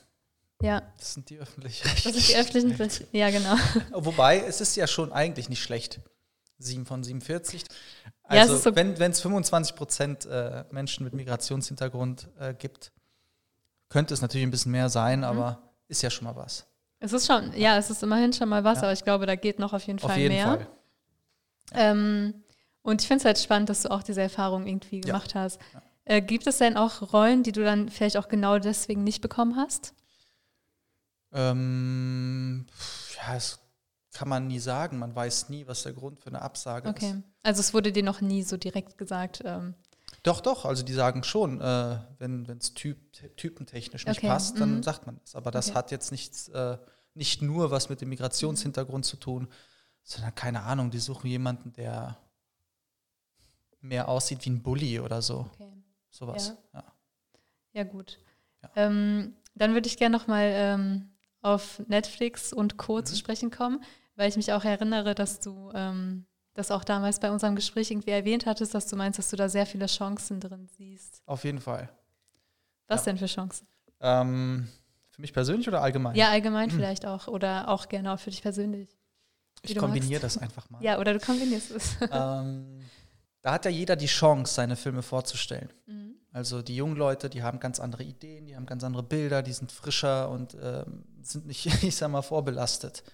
Ja. 0.63 0.83
Das 0.97 1.15
sind 1.15 1.29
die 1.29 1.39
öffentlich-rechtlichen. 1.39 2.13
Das 2.13 2.23
sind 2.23 2.29
die 2.29 2.41
öffentlichen, 2.41 3.07
ja 3.13 3.31
genau. 3.31 3.57
Wobei, 4.05 4.39
es 4.39 4.61
ist 4.61 4.77
ja 4.77 4.87
schon 4.87 5.13
eigentlich 5.13 5.49
nicht 5.49 5.63
schlecht. 5.63 6.01
7 6.59 6.87
von 6.87 7.03
47. 7.03 7.65
Also 8.23 8.53
ja, 8.55 8.59
so 8.61 8.77
wenn 8.77 8.93
es 8.93 9.21
25 9.21 9.75
Prozent 9.75 10.27
äh, 10.27 10.65
Menschen 10.71 11.03
mit 11.03 11.13
Migrationshintergrund 11.13 12.29
äh, 12.39 12.55
gibt, 12.55 12.93
könnte 13.93 14.15
es 14.15 14.23
natürlich 14.23 14.47
ein 14.47 14.51
bisschen 14.51 14.73
mehr 14.73 14.89
sein, 14.89 15.19
mhm. 15.19 15.25
aber 15.27 15.63
ist 15.87 16.01
ja 16.01 16.09
schon 16.09 16.25
mal 16.25 16.35
was. 16.35 16.67
Es 16.99 17.13
ist 17.13 17.27
schon, 17.27 17.53
ja, 17.55 17.77
es 17.77 17.91
ist 17.91 18.03
immerhin 18.03 18.33
schon 18.33 18.49
mal 18.49 18.65
was, 18.65 18.79
ja. 18.79 18.85
aber 18.85 18.93
ich 18.93 19.05
glaube, 19.05 19.27
da 19.27 19.35
geht 19.35 19.59
noch 19.59 19.75
auf 19.75 19.87
jeden 19.87 19.99
Fall 19.99 20.13
auf 20.13 20.17
jeden 20.17 20.35
mehr. 20.35 20.47
Fall. 20.47 20.67
Ähm, 21.75 22.43
und 22.81 23.03
ich 23.03 23.07
finde 23.07 23.19
es 23.21 23.25
halt 23.27 23.39
spannend, 23.39 23.69
dass 23.69 23.83
du 23.83 23.91
auch 23.91 24.03
diese 24.03 24.23
Erfahrung 24.23 24.67
irgendwie 24.67 25.03
gemacht 25.03 25.35
ja. 25.35 25.43
hast. 25.43 25.61
Ja. 25.75 25.83
Äh, 26.05 26.23
gibt 26.23 26.47
es 26.47 26.59
denn 26.59 26.77
auch 26.77 27.13
Rollen, 27.13 27.43
die 27.43 27.53
du 27.53 27.63
dann 27.63 27.91
vielleicht 27.91 28.17
auch 28.17 28.29
genau 28.29 28.59
deswegen 28.59 29.05
nicht 29.05 29.21
bekommen 29.21 29.57
hast? 29.57 29.95
Ähm, 31.33 32.67
ja, 33.17 33.35
das 33.35 33.61
kann 34.13 34.29
man 34.29 34.47
nie 34.47 34.59
sagen. 34.59 34.99
Man 34.99 35.15
weiß 35.15 35.51
nie, 35.51 35.67
was 35.67 35.83
der 35.83 35.93
Grund 35.93 36.19
für 36.19 36.29
eine 36.29 36.41
Absage 36.41 36.89
okay. 36.89 37.07
ist. 37.07 37.13
Okay. 37.13 37.23
Also 37.43 37.61
es 37.61 37.75
wurde 37.75 37.93
dir 37.93 38.03
noch 38.03 38.23
nie 38.23 38.43
so 38.43 38.57
direkt 38.57 38.97
gesagt. 38.97 39.43
Ähm 39.45 39.75
doch, 40.23 40.41
doch. 40.41 40.65
Also 40.65 40.83
die 40.83 40.93
sagen 40.93 41.25
schon, 41.25 41.61
äh, 41.61 41.99
wenn 42.19 42.47
es 42.47 42.75
typ, 42.75 43.13
typentechnisch 43.37 44.07
nicht 44.07 44.19
okay. 44.19 44.29
passt, 44.29 44.61
dann 44.61 44.77
mhm. 44.77 44.83
sagt 44.83 45.07
man 45.07 45.19
das. 45.21 45.35
Aber 45.35 45.51
das 45.51 45.69
okay. 45.69 45.79
hat 45.79 45.91
jetzt 45.91 46.13
nichts, 46.13 46.49
äh, 46.49 46.79
nicht 47.15 47.43
nur 47.43 47.71
was 47.71 47.89
mit 47.89 48.01
dem 48.01 48.09
Migrationshintergrund 48.11 49.05
zu 49.05 49.17
tun, 49.17 49.49
sondern 50.05 50.35
keine 50.35 50.63
Ahnung, 50.63 50.91
die 50.91 50.99
suchen 50.99 51.29
jemanden, 51.29 51.73
der 51.73 52.19
mehr 53.81 54.09
aussieht 54.09 54.45
wie 54.45 54.51
ein 54.51 54.63
Bully 54.63 55.01
oder 55.01 55.23
so. 55.23 55.51
Okay. 55.55 55.73
Sowas. 56.11 56.55
Ja, 56.73 56.81
ja. 56.81 56.93
ja 57.73 57.85
gut. 57.85 58.19
Ja. 58.63 58.71
Ähm, 58.77 59.35
dann 59.55 59.75
würde 59.75 59.89
ich 59.89 59.97
gerne 59.97 60.17
nochmal 60.17 60.51
ähm, 60.55 61.11
auf 61.41 61.83
Netflix 61.89 62.53
und 62.53 62.77
Co. 62.77 62.99
Mhm. 62.99 63.07
zu 63.07 63.17
sprechen 63.17 63.51
kommen, 63.51 63.83
weil 64.15 64.29
ich 64.29 64.37
mich 64.37 64.53
auch 64.53 64.65
erinnere, 64.65 65.15
dass 65.15 65.41
du 65.41 65.73
ähm, 65.75 66.27
das 66.55 66.71
auch 66.71 66.85
damals 66.85 67.19
bei 67.21 67.31
unserem 67.31 67.57
Gespräch 67.57 67.91
irgendwie 67.91 68.11
erwähnt 68.11 68.47
hattest, 68.47 68.75
dass 68.75 68.87
du 68.87 68.97
meinst, 68.97 69.19
dass 69.19 69.31
du 69.31 69.37
da 69.37 69.49
sehr 69.49 69.67
viele 69.67 69.87
Chancen 69.87 70.41
drin 70.41 70.69
siehst. 70.77 71.23
Auf 71.27 71.45
jeden 71.45 71.61
Fall. 71.61 71.89
Was 72.89 73.01
ja. 73.01 73.13
denn 73.13 73.19
für 73.19 73.27
Chancen? 73.27 73.67
Ähm, 74.01 74.69
für 75.11 75.21
mich 75.21 75.33
persönlich 75.33 75.69
oder 75.69 75.83
allgemein? 75.83 76.15
Ja, 76.15 76.29
allgemein 76.31 76.69
mhm. 76.69 76.75
vielleicht 76.75 77.07
auch. 77.07 77.29
Oder 77.29 77.69
auch 77.69 77.89
gerne 77.89 78.13
auch 78.13 78.19
für 78.19 78.31
dich 78.31 78.43
persönlich. 78.43 78.97
Ich 79.63 79.77
kombiniere 79.77 80.21
das 80.21 80.39
einfach 80.39 80.69
mal. 80.71 80.79
Ja, 80.83 80.99
oder 80.99 81.15
du 81.15 81.21
kombinierst 81.21 81.71
es. 81.71 81.97
ähm, 82.11 82.81
da 83.43 83.53
hat 83.53 83.65
ja 83.65 83.71
jeder 83.71 83.97
die 83.97 84.07
Chance, 84.07 84.55
seine 84.55 84.77
Filme 84.77 85.03
vorzustellen. 85.03 85.73
Mhm. 85.87 86.15
Also 86.33 86.63
die 86.63 86.77
jungen 86.77 86.97
Leute, 86.97 87.29
die 87.29 87.43
haben 87.43 87.61
ganz 87.61 87.79
andere 87.79 88.03
Ideen, 88.03 88.47
die 88.47 88.57
haben 88.57 88.67
ganz 88.67 88.83
andere 88.85 89.03
Bilder, 89.03 89.43
die 89.43 89.53
sind 89.53 89.71
frischer 89.71 90.31
und 90.31 90.55
äh, 90.55 90.85
sind 91.23 91.47
nicht, 91.47 91.67
ich 91.83 91.97
sag 91.97 92.11
mal, 92.11 92.23
vorbelastet. 92.23 93.05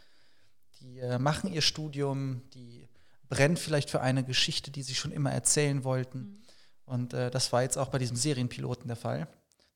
Die 0.80 1.00
äh, 1.00 1.18
machen 1.18 1.52
ihr 1.52 1.62
Studium, 1.62 2.42
die 2.54 2.77
brennen 3.28 3.56
vielleicht 3.56 3.90
für 3.90 4.00
eine 4.00 4.24
Geschichte, 4.24 4.70
die 4.70 4.82
sie 4.82 4.94
schon 4.94 5.12
immer 5.12 5.32
erzählen 5.32 5.84
wollten. 5.84 6.18
Mhm. 6.18 6.42
Und 6.84 7.14
äh, 7.14 7.30
das 7.30 7.52
war 7.52 7.62
jetzt 7.62 7.76
auch 7.76 7.88
bei 7.88 7.98
diesem 7.98 8.16
Serienpiloten 8.16 8.88
der 8.88 8.96
Fall. 8.96 9.28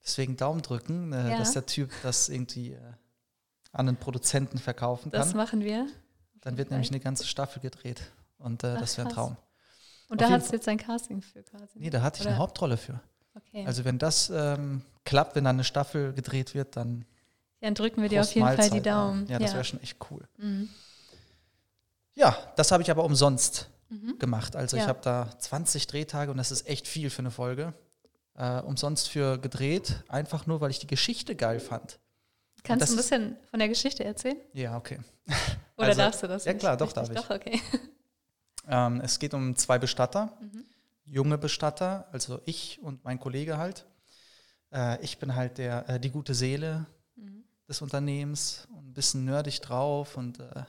Deswegen 0.03 0.37
Daumen 0.37 0.63
drücken, 0.63 1.13
äh, 1.13 1.31
ja. 1.31 1.39
dass 1.39 1.53
der 1.53 1.67
Typ 1.67 1.91
das 2.03 2.29
irgendwie 2.29 2.73
äh, 2.73 2.81
an 3.73 3.89
einen 3.89 3.97
Produzenten 3.97 4.59
verkaufen 4.59 5.11
kann. 5.11 5.21
Das 5.21 5.35
machen 5.35 5.61
wir. 5.61 5.87
Dann 6.41 6.57
wird 6.57 6.71
nämlich 6.71 6.91
eine 6.91 7.01
ganze 7.01 7.27
Staffel 7.27 7.61
gedreht. 7.61 8.03
Und 8.39 8.65
äh, 8.65 8.75
Ach, 8.77 8.81
das 8.81 8.97
wäre 8.97 9.09
ein 9.09 9.15
Traum. 9.15 9.37
Und 10.09 10.21
da 10.21 10.29
hast 10.31 10.51
du 10.51 10.57
jetzt 10.57 10.69
ein 10.69 10.79
Casting 10.79 11.23
für 11.23 11.43
quasi? 11.43 11.79
Nee, 11.79 11.91
da 11.91 12.03
hatte 12.03 12.17
ich 12.17 12.23
Oder? 12.23 12.31
eine 12.31 12.39
Hauptrolle 12.39 12.77
für. 12.77 13.01
Okay. 13.35 13.65
Also 13.65 13.85
wenn 13.85 13.99
das 13.99 14.31
ähm, 14.35 14.83
klappt, 15.05 15.37
wenn 15.37 15.45
dann 15.45 15.57
eine 15.57 15.65
Staffel 15.65 16.13
gedreht 16.13 16.55
wird, 16.55 16.77
dann 16.77 17.07
dann 17.63 17.75
drücken 17.75 18.03
wir 18.03 18.09
dir 18.09 18.23
auf 18.23 18.35
jeden 18.35 18.45
Mahlzeit, 18.45 18.71
Fall 18.71 18.79
die 18.79 18.83
Daumen. 18.83 19.27
Ja, 19.29 19.39
das 19.39 19.51
ja. 19.51 19.55
wäre 19.55 19.65
schon 19.65 19.81
echt 19.83 19.97
cool. 20.11 20.27
Mhm. 20.37 20.69
Ja, 22.15 22.37
das 22.57 22.71
habe 22.73 22.83
ich 22.83 22.91
aber 22.91 23.05
umsonst 23.05 23.69
mhm. 23.89 24.19
gemacht. 24.19 24.57
Also 24.57 24.77
ja. 24.77 24.83
ich 24.83 24.89
habe 24.89 25.01
da 25.03 25.29
20 25.39 25.87
Drehtage 25.87 26.31
und 26.31 26.37
das 26.37 26.51
ist 26.51 26.69
echt 26.69 26.87
viel 26.87 27.11
für 27.11 27.21
eine 27.21 27.31
Folge. 27.31 27.75
Äh, 28.35 28.61
umsonst 28.61 29.11
für 29.11 29.39
gedreht, 29.39 30.03
einfach 30.09 30.47
nur, 30.47 30.61
weil 30.61 30.71
ich 30.71 30.79
die 30.79 30.87
Geschichte 30.87 31.37
geil 31.37 31.61
fand. 31.61 31.99
Kannst 32.65 32.89
du 32.89 32.95
ein 32.95 32.97
bisschen 32.97 33.37
von 33.51 33.59
der 33.59 33.69
Geschichte 33.69 34.05
erzählen? 34.05 34.39
Ja, 34.53 34.77
okay. 34.77 34.99
Oder 35.77 35.89
also, 35.89 36.01
darfst 36.01 36.23
du 36.23 36.29
das? 36.29 36.45
Ja, 36.45 36.55
klar, 36.55 36.77
doch 36.77 36.93
darf 36.93 37.11
ich. 37.11 37.17
Doch, 37.17 37.31
okay. 37.31 37.61
Ähm, 38.69 39.01
es 39.01 39.19
geht 39.19 39.35
um 39.35 39.57
zwei 39.57 39.79
Bestatter, 39.79 40.39
mhm. 40.41 40.65
junge 41.05 41.37
Bestatter, 41.37 42.07
also 42.13 42.41
ich 42.45 42.81
und 42.81 43.05
mein 43.05 43.19
Kollege 43.19 43.59
halt. 43.59 43.87
Äh, 44.73 45.03
ich 45.03 45.19
bin 45.19 45.35
halt 45.35 45.59
der, 45.59 45.89
äh, 45.89 46.01
die 46.01 46.11
gute 46.11 46.33
Seele 46.33 46.87
mhm. 47.17 47.45
des 47.69 47.83
Unternehmens 47.83 48.69
und 48.71 48.91
ein 48.91 48.95
bisschen 48.95 49.25
nerdig 49.25 49.61
drauf 49.61 50.17
und 50.17 50.39
äh, 50.39 50.63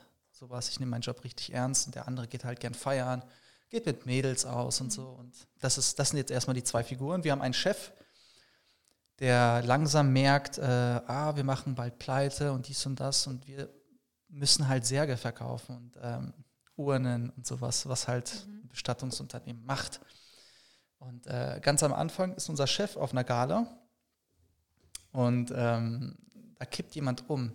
sowas. 0.44 0.68
Ich 0.68 0.78
nehme 0.78 0.90
meinen 0.90 1.00
Job 1.00 1.24
richtig 1.24 1.52
ernst 1.52 1.86
und 1.86 1.94
der 1.94 2.06
andere 2.06 2.28
geht 2.28 2.44
halt 2.44 2.60
gern 2.60 2.74
feiern, 2.74 3.22
geht 3.70 3.86
mit 3.86 4.06
Mädels 4.06 4.44
aus 4.44 4.80
und 4.80 4.92
so. 4.92 5.08
Und 5.08 5.34
das, 5.60 5.78
ist, 5.78 5.98
das 5.98 6.10
sind 6.10 6.18
jetzt 6.18 6.30
erstmal 6.30 6.54
die 6.54 6.64
zwei 6.64 6.84
Figuren. 6.84 7.24
Wir 7.24 7.32
haben 7.32 7.40
einen 7.40 7.54
Chef, 7.54 7.92
der 9.20 9.62
langsam 9.62 10.12
merkt, 10.12 10.58
äh, 10.58 10.62
ah, 10.62 11.34
wir 11.36 11.44
machen 11.44 11.74
bald 11.74 11.98
Pleite 11.98 12.52
und 12.52 12.68
dies 12.68 12.84
und 12.84 13.00
das 13.00 13.26
und 13.26 13.46
wir 13.46 13.70
müssen 14.28 14.68
halt 14.68 14.84
Särge 14.84 15.16
verkaufen 15.16 15.76
und 15.76 15.98
ähm, 16.02 16.34
Urnen 16.76 17.30
und 17.30 17.46
sowas, 17.46 17.88
was 17.88 18.08
halt 18.08 18.46
mhm. 18.46 18.64
ein 18.64 18.68
Bestattungsunternehmen 18.68 19.64
macht. 19.64 20.00
Und 20.98 21.26
äh, 21.26 21.58
ganz 21.62 21.82
am 21.82 21.92
Anfang 21.92 22.34
ist 22.34 22.48
unser 22.48 22.66
Chef 22.66 22.96
auf 22.96 23.12
einer 23.12 23.24
Gala 23.24 23.66
und 25.12 25.52
ähm, 25.54 26.18
da 26.58 26.66
kippt 26.66 26.94
jemand 26.94 27.30
um. 27.30 27.52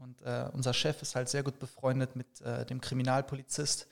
Und 0.00 0.22
äh, 0.22 0.48
unser 0.52 0.72
Chef 0.72 1.02
ist 1.02 1.14
halt 1.14 1.28
sehr 1.28 1.42
gut 1.42 1.58
befreundet 1.58 2.16
mit 2.16 2.40
äh, 2.40 2.64
dem 2.66 2.80
Kriminalpolizist. 2.80 3.86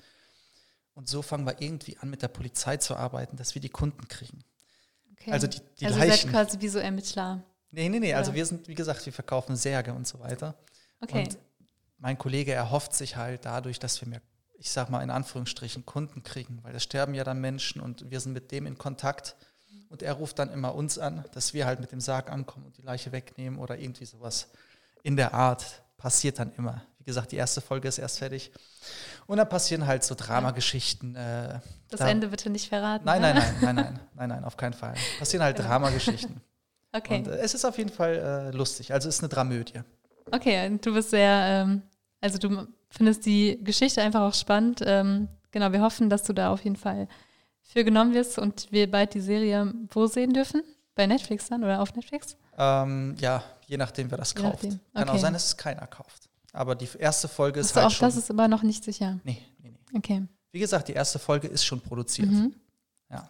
Und 0.95 1.09
so 1.09 1.23
fangen 1.23 1.47
wir 1.47 1.61
irgendwie 1.61 1.99
an, 1.99 2.09
mit 2.11 2.23
der 2.23 2.29
Polizei 2.29 2.79
zu 2.79 2.97
arbeiten, 2.97 3.37
dass 3.37 3.55
wir 3.55 3.61
die 3.61 3.69
Kunden 3.69 4.09
kriegen. 4.09 4.45
Okay. 5.13 5.33
Also 5.33 5.47
die, 5.47 5.61
die 5.81 5.87
also 5.87 5.99
Leichen. 5.99 6.31
Seid 6.31 6.31
quasi 6.31 6.61
wie 6.61 6.69
so 6.69 6.79
Ermittler. 6.79 7.43
Nee, 7.71 7.89
nee, 7.89 7.99
nee. 7.99 8.15
Also 8.15 8.33
wir 8.35 8.47
sind, 8.47 8.69
wie 8.69 8.75
gesagt, 8.75 9.05
wir 9.05 9.13
verkaufen 9.13 9.57
Särge 9.57 9.93
und 9.93 10.07
so 10.07 10.19
weiter. 10.21 10.55
Okay. 11.01 11.25
Und 11.25 11.39
mein 11.99 12.17
Kollege 12.17 12.53
erhofft 12.53 12.95
sich 12.95 13.17
halt 13.17 13.45
dadurch, 13.45 13.79
dass 13.79 14.01
wir 14.01 14.09
mehr, 14.09 14.23
ich 14.59 14.71
sag 14.71 14.89
mal 14.89 15.03
in 15.03 15.11
Anführungsstrichen, 15.11 15.85
Kunden 15.85 16.23
kriegen, 16.23 16.61
weil 16.63 16.75
es 16.75 16.83
sterben 16.83 17.15
ja 17.15 17.25
dann 17.25 17.41
Menschen 17.41 17.81
und 17.81 18.11
wir 18.11 18.21
sind 18.21 18.33
mit 18.33 18.53
dem 18.53 18.67
in 18.67 18.79
Kontakt. 18.79 19.37
Und 19.89 20.03
er 20.03 20.15
ruft 20.15 20.39
dann 20.39 20.51
immer 20.51 20.75
uns 20.75 20.99
an, 20.99 21.25
dass 21.33 21.55
wir 21.55 21.67
halt 21.67 21.81
mit 21.81 21.93
dem 21.93 22.01
Sarg 22.01 22.31
ankommen 22.31 22.67
und 22.67 22.77
die 22.77 22.83
Leiche 22.83 23.13
wegnehmen 23.13 23.59
oder 23.59 23.79
irgendwie 23.79 24.05
sowas 24.05 24.49
in 25.03 25.17
der 25.17 25.35
Art 25.35 25.83
passiert 25.97 26.39
dann 26.39 26.53
immer. 26.57 26.83
Wie 26.99 27.05
gesagt, 27.05 27.33
die 27.33 27.37
erste 27.37 27.61
Folge 27.61 27.89
ist 27.89 27.99
erst 27.99 28.19
fertig. 28.19 28.51
Und 29.27 29.39
dann 29.39 29.49
passieren 29.49 29.87
halt 29.87 30.05
so 30.05 30.15
Dramageschichten. 30.15 31.15
Äh, 31.15 31.61
das 31.91 32.01
da, 32.01 32.09
Ende 32.09 32.29
bitte 32.29 32.51
nicht 32.51 32.69
verraten. 32.69 33.05
Nein, 33.05 33.23
nein, 33.23 33.35
ne? 33.35 33.43
nein, 33.43 33.57
nein, 33.61 33.75
nein, 33.75 34.01
nein, 34.15 34.29
nein, 34.29 34.45
auf 34.45 34.57
keinen 34.57 34.75
Fall. 34.75 34.95
Passieren 35.19 35.45
halt 35.45 35.59
Dramageschichten. 35.59 36.41
Okay. 36.93 37.19
Und 37.19 37.29
äh, 37.29 37.37
es 37.39 37.53
ist 37.53 37.65
auf 37.67 37.77
jeden 37.77 37.91
Fall 37.91 38.15
äh, 38.15 38.57
lustig. 38.57 38.93
Also 38.93 39.09
es 39.09 39.17
ist 39.17 39.21
eine 39.21 39.29
Dramödie. 39.29 39.81
Okay, 40.31 40.79
du 40.81 40.95
bist 40.95 41.11
sehr, 41.11 41.65
ähm, 41.67 41.83
also 42.23 42.39
du 42.39 42.67
findest 42.89 43.27
die 43.27 43.59
Geschichte 43.63 44.01
einfach 44.01 44.23
auch 44.23 44.33
spannend. 44.33 44.83
Ähm, 44.87 45.29
genau, 45.51 45.73
wir 45.73 45.83
hoffen, 45.83 46.09
dass 46.09 46.23
du 46.23 46.33
da 46.33 46.51
auf 46.51 46.65
jeden 46.65 46.77
Fall 46.77 47.07
für 47.63 47.85
genommen 47.85 48.15
wirst 48.15 48.39
und 48.39 48.69
wir 48.71 48.91
bald 48.91 49.15
die 49.15 49.21
Serie 49.21 49.75
wo 49.91 50.07
sehen 50.07 50.33
dürfen? 50.33 50.63
Bei 50.95 51.07
Netflix 51.07 51.49
dann 51.49 51.63
oder 51.63 51.83
auf 51.83 51.95
Netflix? 51.95 52.37
Ähm, 52.57 53.17
ja, 53.21 53.43
je 53.67 53.77
nachdem, 53.77 54.11
wer 54.11 54.19
das 54.19 54.35
je 54.35 54.43
kauft. 54.43 54.65
Okay. 54.65 54.79
Kann 54.95 55.09
auch 55.09 55.19
sein, 55.19 55.33
dass 55.33 55.47
es 55.47 55.57
keiner 55.57 55.87
kauft. 55.87 56.29
Aber 56.53 56.75
die 56.75 56.89
erste 56.99 57.29
Folge 57.29 57.61
ist 57.61 57.69
also 57.69 57.81
halt 57.83 57.87
auch 57.87 57.91
schon. 57.91 58.09
das 58.09 58.17
ist 58.17 58.31
aber 58.31 58.49
noch 58.49 58.63
nicht 58.63 58.83
sicher. 58.83 59.21
Nee, 59.25 59.43
nee, 59.63 59.71
nee. 59.71 59.99
Okay. 59.99 60.27
Wie 60.53 60.61
gesagt, 60.61 60.89
die 60.89 60.95
erste 60.95 61.19
Folge 61.19 61.49
ist 61.49 61.65
schon 61.65 61.81
produziert. 61.81 62.31
Mhm. 62.31 62.55
Ja. 63.11 63.29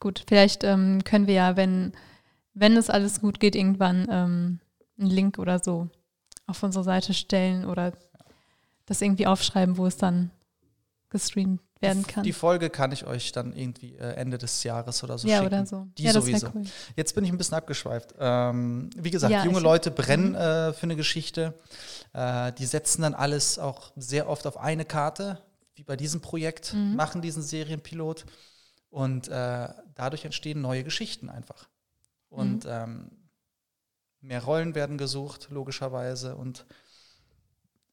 Gut, 0.00 0.24
vielleicht 0.26 0.64
ähm, 0.64 1.04
können 1.04 1.26
wir 1.26 1.34
ja, 1.34 1.56
wenn, 1.56 1.92
wenn 2.54 2.76
es 2.76 2.90
alles 2.90 3.20
gut 3.20 3.38
geht, 3.38 3.54
irgendwann 3.54 4.08
ähm, 4.10 4.60
einen 4.98 5.10
Link 5.10 5.38
oder 5.38 5.60
so 5.60 5.88
auf 6.46 6.62
unsere 6.62 6.82
Seite 6.82 7.14
stellen 7.14 7.64
oder 7.64 7.92
das 8.86 9.00
irgendwie 9.00 9.28
aufschreiben, 9.28 9.76
wo 9.76 9.86
es 9.86 9.96
dann 9.96 10.32
gestreamt 11.10 11.60
werden 11.80 12.06
kann. 12.06 12.24
Die 12.24 12.32
Folge 12.32 12.70
kann 12.70 12.92
ich 12.92 13.06
euch 13.06 13.32
dann 13.32 13.54
irgendwie 13.54 13.96
äh, 13.96 14.14
Ende 14.14 14.38
des 14.38 14.62
Jahres 14.64 15.02
oder 15.02 15.18
so 15.18 15.26
ja, 15.26 15.38
schicken. 15.38 15.52
Ja, 15.52 15.58
oder 15.60 15.66
so. 15.66 15.88
Die 15.96 16.02
ja, 16.02 16.12
sowieso. 16.12 16.48
Cool. 16.54 16.64
Jetzt 16.96 17.14
bin 17.14 17.24
ich 17.24 17.32
ein 17.32 17.38
bisschen 17.38 17.56
abgeschweift. 17.56 18.14
Ähm, 18.18 18.90
wie 18.96 19.10
gesagt, 19.10 19.32
ja, 19.32 19.44
junge 19.44 19.60
Leute 19.60 19.90
brennen 19.90 20.30
mhm. 20.30 20.34
äh, 20.34 20.72
für 20.72 20.84
eine 20.84 20.96
Geschichte. 20.96 21.54
Äh, 22.12 22.52
die 22.52 22.66
setzen 22.66 23.02
dann 23.02 23.14
alles 23.14 23.58
auch 23.58 23.92
sehr 23.96 24.28
oft 24.28 24.46
auf 24.46 24.56
eine 24.56 24.84
Karte, 24.84 25.40
wie 25.74 25.84
bei 25.84 25.96
diesem 25.96 26.20
Projekt, 26.20 26.74
mhm. 26.74 26.96
machen 26.96 27.22
diesen 27.22 27.42
Serienpilot. 27.42 28.26
Und 28.90 29.28
äh, 29.28 29.68
dadurch 29.94 30.24
entstehen 30.24 30.60
neue 30.60 30.84
Geschichten 30.84 31.28
einfach. 31.28 31.68
Und 32.28 32.64
mhm. 32.64 32.70
ähm, 32.70 33.10
mehr 34.20 34.42
Rollen 34.42 34.74
werden 34.74 34.98
gesucht, 34.98 35.48
logischerweise. 35.50 36.36
Und 36.36 36.66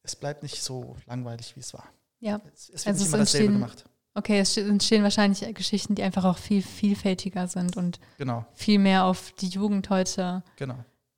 es 0.04 0.15
bleibt 0.15 0.43
nicht 0.43 0.62
so 0.62 0.97
langweilig, 1.06 1.56
wie 1.56 1.62
es 1.62 1.73
war. 1.73 1.88
Ja. 2.20 2.42
Es, 2.54 2.70
es 2.70 2.86
wird 2.86 2.88
also 2.88 3.04
nicht 3.04 3.08
immer 3.10 3.18
dasselbe 3.18 3.54
gemacht. 3.54 3.86
Okay, 4.18 4.40
es 4.40 4.58
entstehen 4.58 5.04
wahrscheinlich 5.04 5.46
Geschichten, 5.54 5.94
die 5.94 6.02
einfach 6.02 6.26
auch 6.26 6.40
viel 6.40 6.64
vielfältiger 6.64 7.48
sind 7.48 7.78
und 7.78 8.00
genau. 8.18 8.46
viel 8.54 8.80
mehr 8.80 9.06
auf 9.06 9.32
die 9.34 9.48
Jugend 9.48 9.92
heute, 9.92 10.44
genau. 10.56 10.74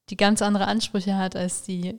die 0.09 0.17
ganz 0.17 0.41
andere 0.41 0.67
Ansprüche 0.67 1.15
hat 1.15 1.33
als 1.37 1.61
die, 1.61 1.97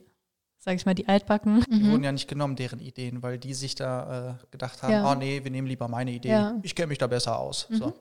sag 0.59 0.75
ich 0.75 0.85
mal, 0.85 0.93
die 0.93 1.07
Altbacken. 1.07 1.65
Die 1.71 1.79
mhm. 1.79 1.91
wurden 1.91 2.03
ja 2.03 2.11
nicht 2.11 2.27
genommen, 2.27 2.55
deren 2.55 2.79
Ideen, 2.79 3.23
weil 3.23 3.39
die 3.39 3.55
sich 3.55 3.73
da 3.73 4.37
äh, 4.39 4.45
gedacht 4.51 4.83
haben, 4.83 4.91
ja. 4.91 5.11
oh 5.11 5.15
nee, 5.15 5.43
wir 5.43 5.49
nehmen 5.49 5.67
lieber 5.67 5.87
meine 5.87 6.11
Idee, 6.11 6.29
ja. 6.29 6.59
ich 6.61 6.75
kenne 6.75 6.89
mich 6.89 6.99
da 6.99 7.07
besser 7.07 7.39
aus. 7.39 7.67
Mhm. 7.69 7.75
So. 7.77 7.93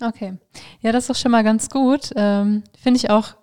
Okay. 0.00 0.38
Ja, 0.80 0.92
das 0.92 1.04
ist 1.04 1.10
doch 1.10 1.16
schon 1.16 1.32
mal 1.32 1.44
ganz 1.44 1.68
gut. 1.68 2.10
Ähm, 2.16 2.64
Finde 2.78 2.96
ich 2.96 3.10
auch 3.10 3.34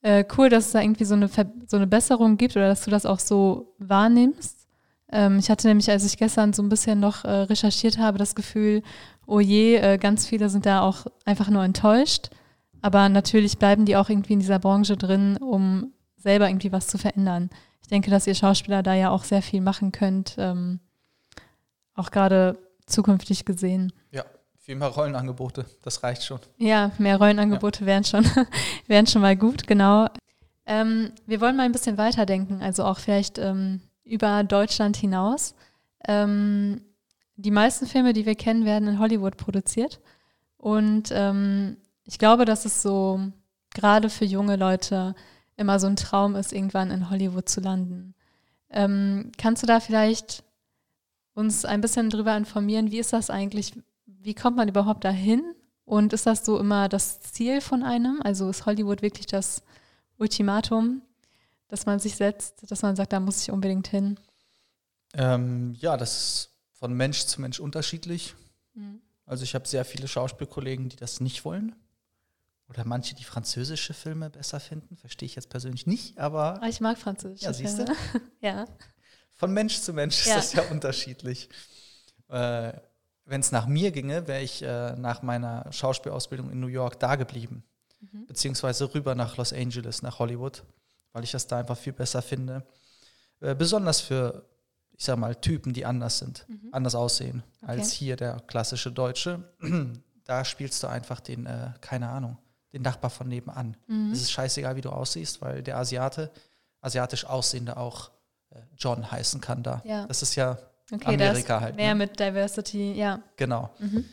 äh, 0.00 0.24
cool, 0.38 0.48
dass 0.48 0.66
es 0.66 0.72
da 0.72 0.80
irgendwie 0.80 1.04
so 1.04 1.14
eine, 1.14 1.28
so 1.66 1.76
eine 1.76 1.86
Besserung 1.86 2.38
gibt 2.38 2.56
oder 2.56 2.68
dass 2.68 2.84
du 2.84 2.90
das 2.90 3.04
auch 3.04 3.18
so 3.18 3.74
wahrnimmst. 3.76 4.61
Ähm, 5.12 5.38
ich 5.38 5.50
hatte 5.50 5.68
nämlich, 5.68 5.90
als 5.90 6.04
ich 6.04 6.16
gestern 6.16 6.52
so 6.52 6.62
ein 6.62 6.68
bisschen 6.68 6.98
noch 6.98 7.24
äh, 7.24 7.30
recherchiert 7.30 7.98
habe, 7.98 8.18
das 8.18 8.34
Gefühl, 8.34 8.82
oh 9.26 9.40
je, 9.40 9.76
äh, 9.76 9.98
ganz 9.98 10.26
viele 10.26 10.48
sind 10.48 10.66
da 10.66 10.80
auch 10.80 11.06
einfach 11.24 11.48
nur 11.48 11.62
enttäuscht. 11.62 12.30
Aber 12.80 13.08
natürlich 13.08 13.58
bleiben 13.58 13.84
die 13.84 13.96
auch 13.96 14.08
irgendwie 14.08 14.32
in 14.32 14.40
dieser 14.40 14.58
Branche 14.58 14.96
drin, 14.96 15.36
um 15.36 15.92
selber 16.16 16.48
irgendwie 16.48 16.72
was 16.72 16.88
zu 16.88 16.98
verändern. 16.98 17.50
Ich 17.82 17.88
denke, 17.88 18.10
dass 18.10 18.26
ihr 18.26 18.34
Schauspieler 18.34 18.82
da 18.82 18.94
ja 18.94 19.10
auch 19.10 19.24
sehr 19.24 19.42
viel 19.42 19.60
machen 19.60 19.92
könnt, 19.92 20.34
ähm, 20.38 20.80
auch 21.94 22.10
gerade 22.10 22.58
zukünftig 22.86 23.44
gesehen. 23.44 23.92
Ja, 24.10 24.24
viel 24.58 24.76
mehr 24.76 24.88
Rollenangebote, 24.88 25.66
das 25.82 26.02
reicht 26.02 26.24
schon. 26.24 26.40
Ja, 26.58 26.90
mehr 26.98 27.18
Rollenangebote 27.18 27.80
ja. 27.80 27.86
wären, 27.86 28.04
schon, 28.04 28.24
wären 28.86 29.06
schon 29.06 29.22
mal 29.22 29.36
gut, 29.36 29.66
genau. 29.66 30.06
Ähm, 30.64 31.12
wir 31.26 31.40
wollen 31.40 31.56
mal 31.56 31.64
ein 31.64 31.72
bisschen 31.72 31.98
weiterdenken, 31.98 32.62
also 32.62 32.84
auch 32.84 32.98
vielleicht 32.98 33.38
ähm, 33.38 33.82
über 34.12 34.44
Deutschland 34.44 34.96
hinaus. 34.96 35.54
Ähm, 36.06 36.82
die 37.36 37.50
meisten 37.50 37.86
Filme, 37.86 38.12
die 38.12 38.26
wir 38.26 38.34
kennen, 38.34 38.66
werden 38.66 38.86
in 38.86 38.98
Hollywood 38.98 39.38
produziert. 39.38 40.00
Und 40.58 41.10
ähm, 41.12 41.78
ich 42.04 42.18
glaube, 42.18 42.44
dass 42.44 42.66
es 42.66 42.82
so 42.82 43.20
gerade 43.74 44.10
für 44.10 44.26
junge 44.26 44.56
Leute 44.56 45.14
immer 45.56 45.80
so 45.80 45.86
ein 45.86 45.96
Traum 45.96 46.36
ist, 46.36 46.52
irgendwann 46.52 46.90
in 46.90 47.08
Hollywood 47.08 47.48
zu 47.48 47.60
landen. 47.60 48.14
Ähm, 48.68 49.32
kannst 49.38 49.62
du 49.62 49.66
da 49.66 49.80
vielleicht 49.80 50.44
uns 51.34 51.64
ein 51.64 51.80
bisschen 51.80 52.10
drüber 52.10 52.36
informieren, 52.36 52.90
wie 52.90 52.98
ist 52.98 53.14
das 53.14 53.30
eigentlich, 53.30 53.72
wie 54.04 54.34
kommt 54.34 54.58
man 54.58 54.68
überhaupt 54.68 55.04
dahin? 55.04 55.42
Und 55.86 56.12
ist 56.12 56.26
das 56.26 56.44
so 56.44 56.58
immer 56.58 56.90
das 56.90 57.20
Ziel 57.20 57.62
von 57.62 57.82
einem? 57.82 58.20
Also 58.22 58.50
ist 58.50 58.66
Hollywood 58.66 59.00
wirklich 59.00 59.26
das 59.26 59.62
Ultimatum? 60.18 61.00
Dass 61.72 61.86
man 61.86 61.98
sich 61.98 62.16
setzt, 62.16 62.70
dass 62.70 62.82
man 62.82 62.96
sagt, 62.96 63.14
da 63.14 63.18
muss 63.18 63.40
ich 63.40 63.50
unbedingt 63.50 63.88
hin? 63.88 64.20
Ähm, 65.14 65.74
ja, 65.80 65.96
das 65.96 66.16
ist 66.16 66.50
von 66.74 66.92
Mensch 66.92 67.24
zu 67.24 67.40
Mensch 67.40 67.60
unterschiedlich. 67.60 68.34
Mhm. 68.74 69.00
Also 69.24 69.44
ich 69.44 69.54
habe 69.54 69.66
sehr 69.66 69.86
viele 69.86 70.06
Schauspielkollegen, 70.06 70.90
die 70.90 70.96
das 70.96 71.20
nicht 71.20 71.46
wollen. 71.46 71.74
Oder 72.68 72.84
manche, 72.84 73.14
die 73.14 73.24
französische 73.24 73.94
Filme 73.94 74.28
besser 74.28 74.60
finden. 74.60 74.98
Verstehe 74.98 75.24
ich 75.26 75.34
jetzt 75.34 75.48
persönlich 75.48 75.86
nicht, 75.86 76.18
aber. 76.18 76.62
Ah, 76.62 76.68
ich 76.68 76.82
mag 76.82 76.98
französische 76.98 77.46
ja, 77.46 77.52
Filme. 77.54 77.96
ja. 78.40 78.66
Von 79.32 79.54
Mensch 79.54 79.80
zu 79.80 79.94
Mensch 79.94 80.26
ja. 80.26 80.36
ist 80.36 80.52
das 80.54 80.64
ja 80.64 80.70
unterschiedlich. 80.70 81.48
Äh, 82.28 82.74
Wenn 83.24 83.40
es 83.40 83.50
nach 83.50 83.66
mir 83.66 83.92
ginge, 83.92 84.28
wäre 84.28 84.42
ich 84.42 84.60
äh, 84.60 84.94
nach 84.96 85.22
meiner 85.22 85.72
Schauspielausbildung 85.72 86.50
in 86.50 86.60
New 86.60 86.66
York 86.66 87.00
da 87.00 87.16
geblieben. 87.16 87.64
Mhm. 88.00 88.26
Beziehungsweise 88.26 88.92
rüber 88.94 89.14
nach 89.14 89.38
Los 89.38 89.54
Angeles, 89.54 90.02
nach 90.02 90.18
Hollywood 90.18 90.64
weil 91.12 91.24
ich 91.24 91.32
das 91.32 91.46
da 91.46 91.58
einfach 91.58 91.76
viel 91.76 91.92
besser 91.92 92.22
finde. 92.22 92.64
Äh, 93.40 93.54
besonders 93.54 94.00
für, 94.00 94.44
ich 94.92 95.04
sag 95.04 95.18
mal, 95.18 95.34
Typen, 95.34 95.72
die 95.72 95.84
anders 95.84 96.18
sind, 96.18 96.46
mhm. 96.48 96.68
anders 96.72 96.94
aussehen 96.94 97.42
okay. 97.62 97.72
als 97.72 97.92
hier 97.92 98.16
der 98.16 98.40
klassische 98.46 98.90
Deutsche. 98.90 99.52
da 100.24 100.44
spielst 100.44 100.82
du 100.82 100.86
einfach 100.86 101.20
den, 101.20 101.46
äh, 101.46 101.70
keine 101.80 102.08
Ahnung, 102.08 102.38
den 102.72 102.82
Nachbar 102.82 103.10
von 103.10 103.28
nebenan. 103.28 103.76
Mhm. 103.86 104.12
Es 104.12 104.22
ist 104.22 104.32
scheißegal, 104.32 104.76
wie 104.76 104.80
du 104.80 104.90
aussiehst, 104.90 105.40
weil 105.42 105.62
der 105.62 105.76
Asiate, 105.76 106.30
asiatisch 106.80 107.24
Aussehende 107.24 107.76
auch 107.76 108.10
äh, 108.50 108.60
John 108.76 109.10
heißen 109.10 109.40
kann 109.40 109.62
da. 109.62 109.82
Ja. 109.84 110.06
Das 110.06 110.22
ist 110.22 110.34
ja 110.34 110.58
okay, 110.90 111.14
Amerika 111.14 111.60
halt. 111.60 111.76
Mehr 111.76 111.94
ne? 111.94 112.06
mit 112.06 112.18
Diversity, 112.18 112.92
ja. 112.92 113.22
Genau. 113.36 113.70
Mhm. 113.78 114.04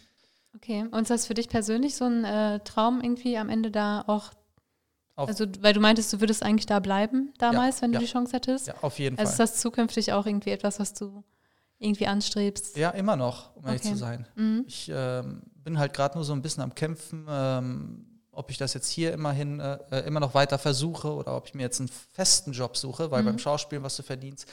Okay, 0.56 0.86
und 0.92 1.04
ist 1.04 1.12
das 1.12 1.28
für 1.28 1.36
dich 1.36 1.48
persönlich 1.48 1.96
so 1.96 2.06
ein 2.06 2.26
äh, 2.26 2.60
Traum, 2.62 3.02
irgendwie 3.02 3.38
am 3.38 3.50
Ende 3.50 3.70
da 3.72 4.04
auch 4.08 4.34
also, 5.28 5.46
weil 5.62 5.74
du 5.74 5.80
meintest, 5.80 6.14
du 6.14 6.20
würdest 6.22 6.44
eigentlich 6.44 6.66
da 6.66 6.80
bleiben 6.80 7.34
damals, 7.38 7.78
ja, 7.78 7.82
wenn 7.84 7.92
du 7.92 8.00
die 8.00 8.06
Chance 8.06 8.34
hättest. 8.34 8.68
Ja, 8.68 8.76
auf 8.82 9.00
jeden 9.00 9.18
also 9.20 9.32
Fall. 9.32 9.46
ist 9.46 9.54
das 9.54 9.62
zukünftig 9.62 10.14
auch 10.14 10.26
irgendwie 10.26 10.52
etwas, 10.52 10.80
was 10.80 10.94
du 10.94 11.24
irgendwie 11.80 12.08
anstrebst? 12.08 12.78
Ja, 12.78 12.90
immer 12.92 13.16
noch, 13.16 13.56
um 13.56 13.66
ehrlich 13.66 13.82
zu 13.82 13.96
sein. 13.96 14.28
Mhm. 14.36 14.66
Ich 14.68 14.92
ähm, 14.94 15.42
bin 15.64 15.80
halt 15.80 15.94
gerade 15.94 16.16
nur 16.16 16.26
so 16.26 16.34
ein 16.34 16.42
bisschen 16.42 16.62
am 16.62 16.76
Kämpfen, 16.76 17.26
ähm, 17.30 18.06
ob 18.32 18.52
ich 18.52 18.58
das 18.58 18.74
jetzt 18.74 18.90
hier 18.90 19.14
immerhin 19.14 19.60
äh, 19.60 19.78
äh, 19.92 20.08
immer 20.08 20.20
noch 20.20 20.34
weiter 20.34 20.58
versuche 20.58 21.14
oder 21.14 21.36
ob 21.36 21.48
ich 21.48 21.54
mir 21.54 21.64
jetzt 21.64 21.80
einen 21.80 21.90
festen 21.90 22.52
Job 22.52 22.78
suche, 22.78 23.12
weil 23.12 23.22
mhm. 23.22 23.28
beim 23.28 23.40
Schauspielen, 23.40 23.84
was 23.84 23.96
du 23.96 24.04
verdienst, 24.04 24.48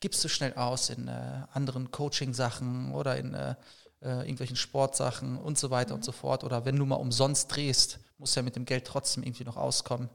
gibst 0.00 0.22
du 0.22 0.28
schnell 0.28 0.54
aus 0.54 0.90
in 0.90 1.08
äh, 1.08 1.42
anderen 1.52 1.90
Coaching-Sachen 1.90 2.92
oder 2.92 3.16
in 3.16 3.34
äh, 3.34 3.54
äh 4.00 4.20
irgendwelchen 4.20 4.56
Sportsachen 4.56 5.38
und 5.38 5.58
so 5.58 5.70
weiter 5.70 5.90
mhm. 5.90 5.96
und 5.96 6.04
so 6.04 6.12
fort. 6.12 6.44
Oder 6.44 6.64
wenn 6.64 6.76
du 6.76 6.84
mal 6.84 6.96
umsonst 6.96 7.54
drehst, 7.54 7.98
musst 8.22 8.36
du 8.36 8.40
ja 8.40 8.44
mit 8.44 8.56
dem 8.56 8.64
Geld 8.64 8.86
trotzdem 8.86 9.24
irgendwie 9.24 9.44
noch 9.44 9.56
auskommen. 9.56 10.08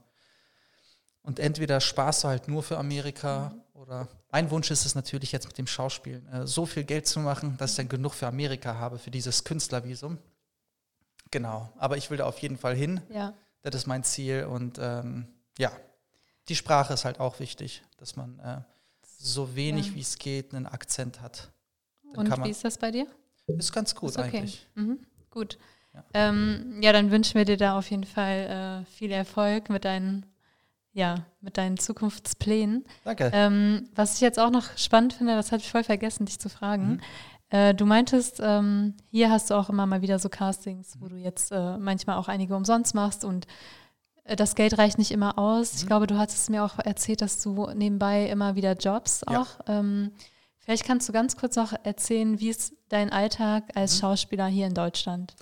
Und 1.22 1.38
entweder 1.38 1.80
sparst 1.80 2.24
du 2.24 2.28
halt 2.28 2.48
nur 2.48 2.62
für 2.62 2.78
Amerika 2.78 3.50
mhm. 3.50 3.80
oder 3.80 4.08
mein 4.30 4.50
Wunsch 4.50 4.70
ist 4.70 4.86
es 4.86 4.94
natürlich 4.94 5.30
jetzt 5.30 5.46
mit 5.46 5.58
dem 5.58 5.66
Schauspielen, 5.66 6.26
äh, 6.28 6.46
so 6.46 6.64
viel 6.64 6.84
Geld 6.84 7.06
zu 7.06 7.20
machen, 7.20 7.56
dass 7.58 7.72
ich 7.72 7.76
dann 7.76 7.88
genug 7.88 8.14
für 8.14 8.26
Amerika 8.26 8.76
habe, 8.76 8.98
für 8.98 9.10
dieses 9.10 9.44
Künstlervisum. 9.44 10.18
Genau, 11.30 11.70
aber 11.76 11.98
ich 11.98 12.08
will 12.10 12.16
da 12.16 12.24
auf 12.24 12.38
jeden 12.38 12.56
Fall 12.56 12.74
hin. 12.74 13.02
Ja. 13.10 13.34
Das 13.60 13.74
ist 13.74 13.86
mein 13.86 14.04
Ziel 14.04 14.44
und 14.44 14.78
ähm, 14.80 15.28
ja, 15.58 15.70
die 16.48 16.56
Sprache 16.56 16.94
ist 16.94 17.04
halt 17.04 17.20
auch 17.20 17.40
wichtig, 17.40 17.82
dass 17.98 18.16
man 18.16 18.38
äh, 18.38 18.62
so 19.18 19.54
wenig 19.54 19.88
ja. 19.88 19.94
wie 19.96 20.00
es 20.00 20.18
geht 20.18 20.54
einen 20.54 20.66
Akzent 20.66 21.20
hat. 21.20 21.52
Dann 22.14 22.32
und 22.32 22.44
wie 22.44 22.50
ist 22.50 22.64
das 22.64 22.78
bei 22.78 22.90
dir? 22.90 23.06
Ist 23.46 23.72
ganz 23.72 23.94
gut 23.94 24.10
ist 24.10 24.18
okay. 24.18 24.38
eigentlich. 24.38 24.66
Mhm. 24.74 24.98
Gut. 25.28 25.58
Ja. 26.14 26.28
Ähm, 26.28 26.78
ja. 26.82 26.92
dann 26.92 27.10
wünschen 27.10 27.34
wir 27.34 27.44
dir 27.44 27.56
da 27.56 27.78
auf 27.78 27.90
jeden 27.90 28.04
Fall 28.04 28.84
äh, 28.86 28.90
viel 28.96 29.10
Erfolg 29.12 29.70
mit 29.70 29.84
deinen, 29.84 30.26
ja, 30.92 31.26
mit 31.40 31.56
deinen 31.56 31.78
Zukunftsplänen. 31.78 32.84
Danke. 33.04 33.30
Ähm, 33.32 33.88
was 33.94 34.16
ich 34.16 34.20
jetzt 34.20 34.38
auch 34.38 34.50
noch 34.50 34.76
spannend 34.76 35.12
finde, 35.12 35.34
das 35.34 35.52
hatte 35.52 35.62
ich 35.62 35.70
voll 35.70 35.84
vergessen, 35.84 36.26
dich 36.26 36.38
zu 36.38 36.48
fragen. 36.48 36.88
Mhm. 36.88 37.00
Äh, 37.50 37.74
du 37.74 37.86
meintest, 37.86 38.40
ähm, 38.42 38.94
hier 39.10 39.30
hast 39.30 39.50
du 39.50 39.54
auch 39.54 39.70
immer 39.70 39.86
mal 39.86 40.02
wieder 40.02 40.18
so 40.18 40.28
Castings, 40.28 40.96
wo 41.00 41.08
du 41.08 41.16
jetzt 41.16 41.50
äh, 41.50 41.78
manchmal 41.78 42.16
auch 42.16 42.28
einige 42.28 42.54
umsonst 42.54 42.94
machst 42.94 43.24
und 43.24 43.46
äh, 44.24 44.36
das 44.36 44.54
Geld 44.54 44.78
reicht 44.78 44.98
nicht 44.98 45.10
immer 45.10 45.38
aus. 45.38 45.72
Mhm. 45.72 45.78
Ich 45.80 45.86
glaube, 45.86 46.06
du 46.06 46.18
hattest 46.18 46.50
mir 46.50 46.62
auch 46.62 46.78
erzählt, 46.78 47.22
dass 47.22 47.42
du 47.42 47.70
nebenbei 47.74 48.26
immer 48.26 48.54
wieder 48.54 48.74
Jobs 48.74 49.24
auch. 49.24 49.58
Ja. 49.66 49.78
Ähm, 49.78 50.12
vielleicht 50.58 50.84
kannst 50.84 51.08
du 51.08 51.12
ganz 51.12 51.36
kurz 51.36 51.56
noch 51.56 51.72
erzählen, 51.84 52.38
wie 52.38 52.50
ist 52.50 52.74
dein 52.90 53.10
Alltag 53.10 53.64
als 53.74 53.96
mhm. 53.96 54.00
Schauspieler 54.00 54.46
hier 54.46 54.66
in 54.66 54.74
Deutschland? 54.74 55.34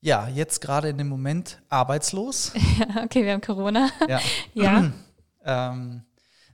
Ja, 0.00 0.28
jetzt 0.28 0.60
gerade 0.60 0.88
in 0.88 0.98
dem 0.98 1.08
Moment 1.08 1.60
arbeitslos. 1.68 2.52
ja, 2.78 3.02
okay, 3.04 3.24
wir 3.24 3.32
haben 3.32 3.40
Corona. 3.40 3.90
Ja. 4.08 4.20
ja. 4.54 4.92
ähm, 5.44 6.02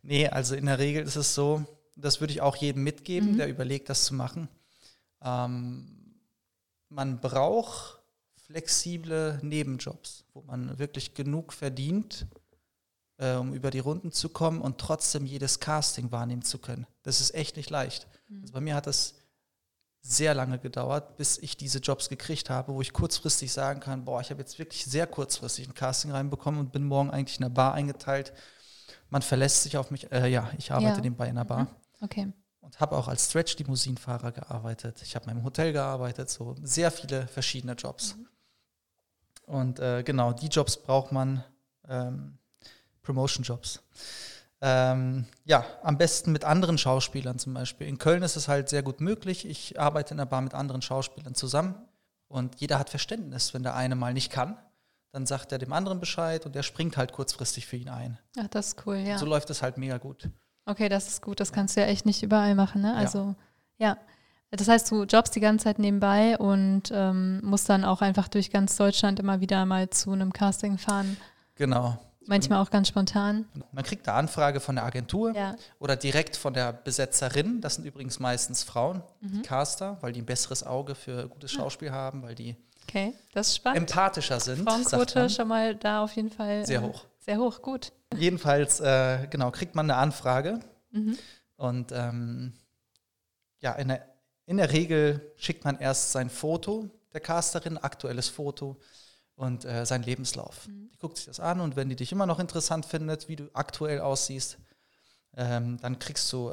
nee, 0.02 0.28
also 0.28 0.54
in 0.54 0.66
der 0.66 0.78
Regel 0.78 1.02
ist 1.02 1.16
es 1.16 1.34
so, 1.34 1.64
das 1.96 2.20
würde 2.20 2.32
ich 2.32 2.40
auch 2.40 2.56
jedem 2.56 2.82
mitgeben, 2.82 3.32
mhm. 3.32 3.36
der 3.38 3.48
überlegt, 3.48 3.88
das 3.88 4.04
zu 4.04 4.14
machen. 4.14 4.48
Ähm, 5.22 6.16
man 6.88 7.20
braucht 7.20 8.00
flexible 8.46 9.38
Nebenjobs, 9.42 10.24
wo 10.34 10.42
man 10.42 10.78
wirklich 10.78 11.14
genug 11.14 11.52
verdient, 11.52 12.26
äh, 13.18 13.34
um 13.34 13.54
über 13.54 13.70
die 13.70 13.78
Runden 13.78 14.12
zu 14.12 14.28
kommen 14.28 14.60
und 14.60 14.78
trotzdem 14.78 15.26
jedes 15.26 15.60
Casting 15.60 16.12
wahrnehmen 16.12 16.42
zu 16.42 16.58
können. 16.58 16.86
Das 17.02 17.20
ist 17.20 17.34
echt 17.34 17.56
nicht 17.56 17.70
leicht. 17.70 18.06
Mhm. 18.28 18.42
Also 18.42 18.52
bei 18.52 18.60
mir 18.60 18.74
hat 18.74 18.86
es 18.86 19.14
sehr 20.02 20.34
lange 20.34 20.58
gedauert, 20.58 21.16
bis 21.16 21.38
ich 21.38 21.56
diese 21.56 21.78
Jobs 21.78 22.08
gekriegt 22.08 22.50
habe, 22.50 22.74
wo 22.74 22.80
ich 22.80 22.92
kurzfristig 22.92 23.52
sagen 23.52 23.80
kann, 23.80 24.04
boah, 24.04 24.20
ich 24.20 24.30
habe 24.30 24.40
jetzt 24.40 24.58
wirklich 24.58 24.84
sehr 24.84 25.06
kurzfristig 25.06 25.68
ein 25.68 25.74
Casting 25.74 26.10
reinbekommen 26.10 26.58
und 26.58 26.72
bin 26.72 26.84
morgen 26.84 27.10
eigentlich 27.10 27.38
in 27.38 27.44
der 27.44 27.50
Bar 27.50 27.74
eingeteilt. 27.74 28.32
Man 29.10 29.22
verlässt 29.22 29.62
sich 29.62 29.76
auf 29.76 29.90
mich. 29.90 30.10
Äh, 30.10 30.28
ja, 30.28 30.50
ich 30.58 30.72
arbeite 30.72 30.96
ja. 30.96 31.00
nebenbei 31.02 31.28
in 31.28 31.36
der 31.36 31.44
Bar. 31.44 31.62
Mhm. 31.62 31.68
Okay. 32.00 32.32
Und 32.60 32.80
habe 32.80 32.96
auch 32.96 33.06
als 33.06 33.30
Stretch-Limousinenfahrer 33.30 34.32
gearbeitet. 34.32 35.02
Ich 35.02 35.14
habe 35.14 35.30
im 35.30 35.44
Hotel 35.44 35.72
gearbeitet, 35.72 36.30
so 36.30 36.56
sehr 36.62 36.90
viele 36.90 37.28
verschiedene 37.28 37.74
Jobs. 37.74 38.16
Mhm. 38.16 38.28
Und 39.46 39.80
äh, 39.80 40.02
genau, 40.02 40.32
die 40.32 40.46
Jobs 40.46 40.76
braucht 40.76 41.12
man, 41.12 41.44
ähm, 41.88 42.38
Promotion-Jobs. 43.02 43.82
Ähm, 44.64 45.26
ja, 45.44 45.64
am 45.82 45.98
besten 45.98 46.30
mit 46.30 46.44
anderen 46.44 46.78
Schauspielern 46.78 47.36
zum 47.40 47.52
Beispiel. 47.52 47.88
In 47.88 47.98
Köln 47.98 48.22
ist 48.22 48.36
es 48.36 48.46
halt 48.46 48.68
sehr 48.68 48.84
gut 48.84 49.00
möglich. 49.00 49.44
Ich 49.44 49.80
arbeite 49.80 50.14
in 50.14 50.18
der 50.18 50.26
Bar 50.26 50.40
mit 50.40 50.54
anderen 50.54 50.82
Schauspielern 50.82 51.34
zusammen 51.34 51.74
und 52.28 52.60
jeder 52.60 52.78
hat 52.78 52.88
Verständnis, 52.88 53.52
wenn 53.54 53.64
der 53.64 53.74
eine 53.74 53.96
mal 53.96 54.14
nicht 54.14 54.30
kann. 54.30 54.56
Dann 55.10 55.26
sagt 55.26 55.50
er 55.50 55.58
dem 55.58 55.72
anderen 55.72 55.98
Bescheid 55.98 56.46
und 56.46 56.54
der 56.54 56.62
springt 56.62 56.96
halt 56.96 57.12
kurzfristig 57.12 57.66
für 57.66 57.76
ihn 57.76 57.88
ein. 57.88 58.18
Ach, 58.38 58.46
das 58.48 58.68
ist 58.68 58.86
cool, 58.86 58.98
ja. 58.98 59.18
so 59.18 59.26
läuft 59.26 59.50
es 59.50 59.62
halt 59.62 59.78
mega 59.78 59.98
gut. 59.98 60.30
Okay, 60.64 60.88
das 60.88 61.08
ist 61.08 61.22
gut. 61.22 61.40
Das 61.40 61.52
kannst 61.52 61.76
du 61.76 61.80
ja 61.80 61.88
echt 61.88 62.06
nicht 62.06 62.22
überall 62.22 62.54
machen, 62.54 62.82
ne? 62.82 62.94
Also, 62.94 63.34
ja. 63.78 63.88
ja. 63.88 63.98
Das 64.52 64.68
heißt, 64.68 64.90
du 64.90 65.04
jobbst 65.04 65.34
die 65.34 65.40
ganze 65.40 65.64
Zeit 65.64 65.78
nebenbei 65.80 66.38
und 66.38 66.90
ähm, 66.92 67.40
musst 67.42 67.68
dann 67.68 67.84
auch 67.84 68.00
einfach 68.00 68.28
durch 68.28 68.50
ganz 68.50 68.76
Deutschland 68.76 69.18
immer 69.18 69.40
wieder 69.40 69.66
mal 69.66 69.90
zu 69.90 70.12
einem 70.12 70.32
Casting 70.32 70.78
fahren. 70.78 71.16
Genau. 71.56 71.98
Manchmal 72.26 72.62
auch 72.62 72.70
ganz 72.70 72.88
spontan. 72.88 73.46
Man 73.72 73.84
kriegt 73.84 74.08
eine 74.08 74.16
Anfrage 74.16 74.60
von 74.60 74.76
der 74.76 74.84
Agentur 74.84 75.34
ja. 75.34 75.56
oder 75.78 75.96
direkt 75.96 76.36
von 76.36 76.54
der 76.54 76.72
Besetzerin. 76.72 77.60
Das 77.60 77.76
sind 77.76 77.84
übrigens 77.84 78.20
meistens 78.20 78.62
Frauen, 78.62 79.02
mhm. 79.20 79.32
die 79.32 79.42
Caster, 79.42 79.98
weil 80.00 80.12
die 80.12 80.22
ein 80.22 80.26
besseres 80.26 80.64
Auge 80.64 80.94
für 80.94 81.28
gutes 81.28 81.52
Schauspiel 81.52 81.88
ja. 81.88 81.94
haben, 81.94 82.22
weil 82.22 82.34
die 82.34 82.56
okay, 82.88 83.14
empathischer 83.64 84.40
sind. 84.40 84.68
Frauenquote 84.68 85.30
schon 85.30 85.48
mal 85.48 85.74
da 85.74 86.04
auf 86.04 86.14
jeden 86.14 86.30
Fall. 86.30 86.66
Sehr 86.66 86.80
äh, 86.80 86.84
hoch. 86.84 87.06
Sehr 87.18 87.38
hoch, 87.38 87.62
gut. 87.62 87.92
Jedenfalls, 88.16 88.80
äh, 88.80 89.26
genau, 89.30 89.50
kriegt 89.50 89.74
man 89.74 89.90
eine 89.90 89.98
Anfrage 89.98 90.60
mhm. 90.90 91.16
und 91.56 91.92
ähm, 91.92 92.52
ja, 93.60 93.72
in 93.74 93.88
der, 93.88 94.06
in 94.46 94.56
der 94.56 94.72
Regel 94.72 95.32
schickt 95.36 95.64
man 95.64 95.78
erst 95.78 96.12
sein 96.12 96.28
Foto 96.28 96.90
der 97.12 97.20
Casterin, 97.20 97.78
aktuelles 97.78 98.28
Foto 98.28 98.78
und 99.42 99.64
äh, 99.64 99.84
seinen 99.84 100.04
Lebenslauf. 100.04 100.68
Mhm. 100.68 100.90
Die 100.92 100.98
guckt 100.98 101.16
sich 101.16 101.26
das 101.26 101.40
an 101.40 101.60
und 101.60 101.74
wenn 101.74 101.88
die 101.88 101.96
dich 101.96 102.12
immer 102.12 102.26
noch 102.26 102.38
interessant 102.38 102.86
findet, 102.86 103.28
wie 103.28 103.36
du 103.36 103.50
aktuell 103.54 104.00
aussiehst, 104.00 104.58
ähm, 105.36 105.78
dann 105.80 105.98
kriegst 105.98 106.32
du 106.32 106.50
äh, 106.50 106.52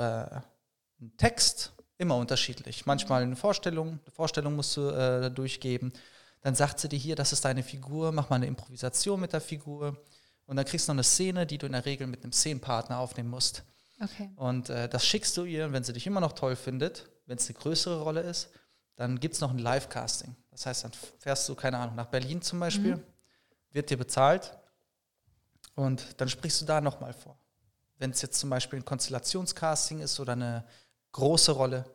einen 1.00 1.16
Text, 1.18 1.74
immer 2.00 2.16
unterschiedlich. 2.16 2.86
Manchmal 2.86 3.24
eine 3.24 3.36
Vorstellung, 3.36 4.00
eine 4.04 4.12
Vorstellung 4.12 4.56
musst 4.56 4.76
du 4.76 4.90
äh, 4.90 5.30
durchgeben. 5.30 5.94
Dann 6.42 6.56
sagt 6.56 6.80
sie 6.80 6.90
dir 6.90 6.98
hier, 6.98 7.16
das 7.16 7.34
ist 7.34 7.46
deine 7.46 7.62
Figur, 7.62 8.12
mach 8.12 8.30
mal 8.30 8.38
eine 8.38 8.48
Improvisation 8.48 9.20
mit 9.20 9.34
der 9.34 9.42
Figur. 9.42 10.02
Und 10.46 10.56
dann 10.56 10.66
kriegst 10.66 10.88
du 10.88 10.94
noch 10.94 10.96
eine 10.96 11.04
Szene, 11.04 11.46
die 11.46 11.58
du 11.58 11.68
in 11.68 11.74
der 11.74 11.86
Regel 11.86 12.08
mit 12.08 12.24
einem 12.24 12.32
Szenenpartner 12.32 12.98
aufnehmen 12.98 13.30
musst. 13.30 13.64
Okay. 14.02 14.30
Und 14.38 14.70
äh, 14.70 14.88
das 14.90 15.06
schickst 15.06 15.36
du 15.38 15.44
ihr, 15.44 15.74
wenn 15.74 15.84
sie 15.84 15.94
dich 15.94 16.08
immer 16.08 16.22
noch 16.22 16.32
toll 16.32 16.56
findet, 16.56 17.10
wenn 17.28 17.38
es 17.38 17.48
eine 17.50 17.60
größere 17.60 18.02
Rolle 18.02 18.22
ist, 18.22 18.50
dann 19.00 19.18
gibt 19.18 19.36
es 19.36 19.40
noch 19.40 19.52
ein 19.52 19.60
Live-Casting. 19.60 20.36
Das 20.52 20.66
heißt, 20.66 20.84
dann 20.84 20.92
fährst 21.20 21.48
du, 21.48 21.56
keine 21.56 21.78
Ahnung, 21.78 21.96
nach 21.96 22.08
Berlin 22.08 22.42
zum 22.42 22.60
Beispiel, 22.60 22.98
mhm. 22.98 23.04
wird 23.72 23.90
dir 23.90 23.96
bezahlt 23.98 24.58
und 25.76 26.20
dann 26.20 26.28
sprichst 26.28 26.60
du 26.60 26.66
da 26.66 26.82
nochmal 26.82 27.14
vor. 27.14 27.40
Wenn 27.98 28.12
es 28.12 28.22
jetzt 28.22 28.38
zum 28.38 28.50
Beispiel 28.50 28.80
ein 28.80 28.84
Konstellationscasting 28.84 30.02
ist 30.02 30.20
oder 30.20 30.34
eine 30.34 30.66
große 31.14 31.54
Rolle, 31.54 31.86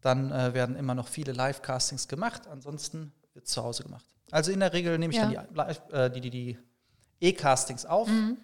dann 0.00 0.32
äh, 0.32 0.54
werden 0.54 0.74
immer 0.74 0.94
noch 0.94 1.06
viele 1.06 1.32
Live-Castings 1.32 2.08
gemacht, 2.08 2.46
ansonsten 2.46 3.12
wird 3.34 3.44
es 3.44 3.52
zu 3.52 3.62
Hause 3.62 3.82
gemacht. 3.82 4.06
Also 4.30 4.52
in 4.52 4.60
der 4.60 4.72
Regel 4.72 4.98
nehme 4.98 5.12
ich 5.12 5.18
ja. 5.18 5.44
dann 5.52 5.68
die, 5.68 5.92
äh, 5.94 6.10
die, 6.10 6.20
die, 6.22 6.30
die 6.30 6.58
E-Castings 7.20 7.84
auf 7.84 8.08
mhm. 8.08 8.38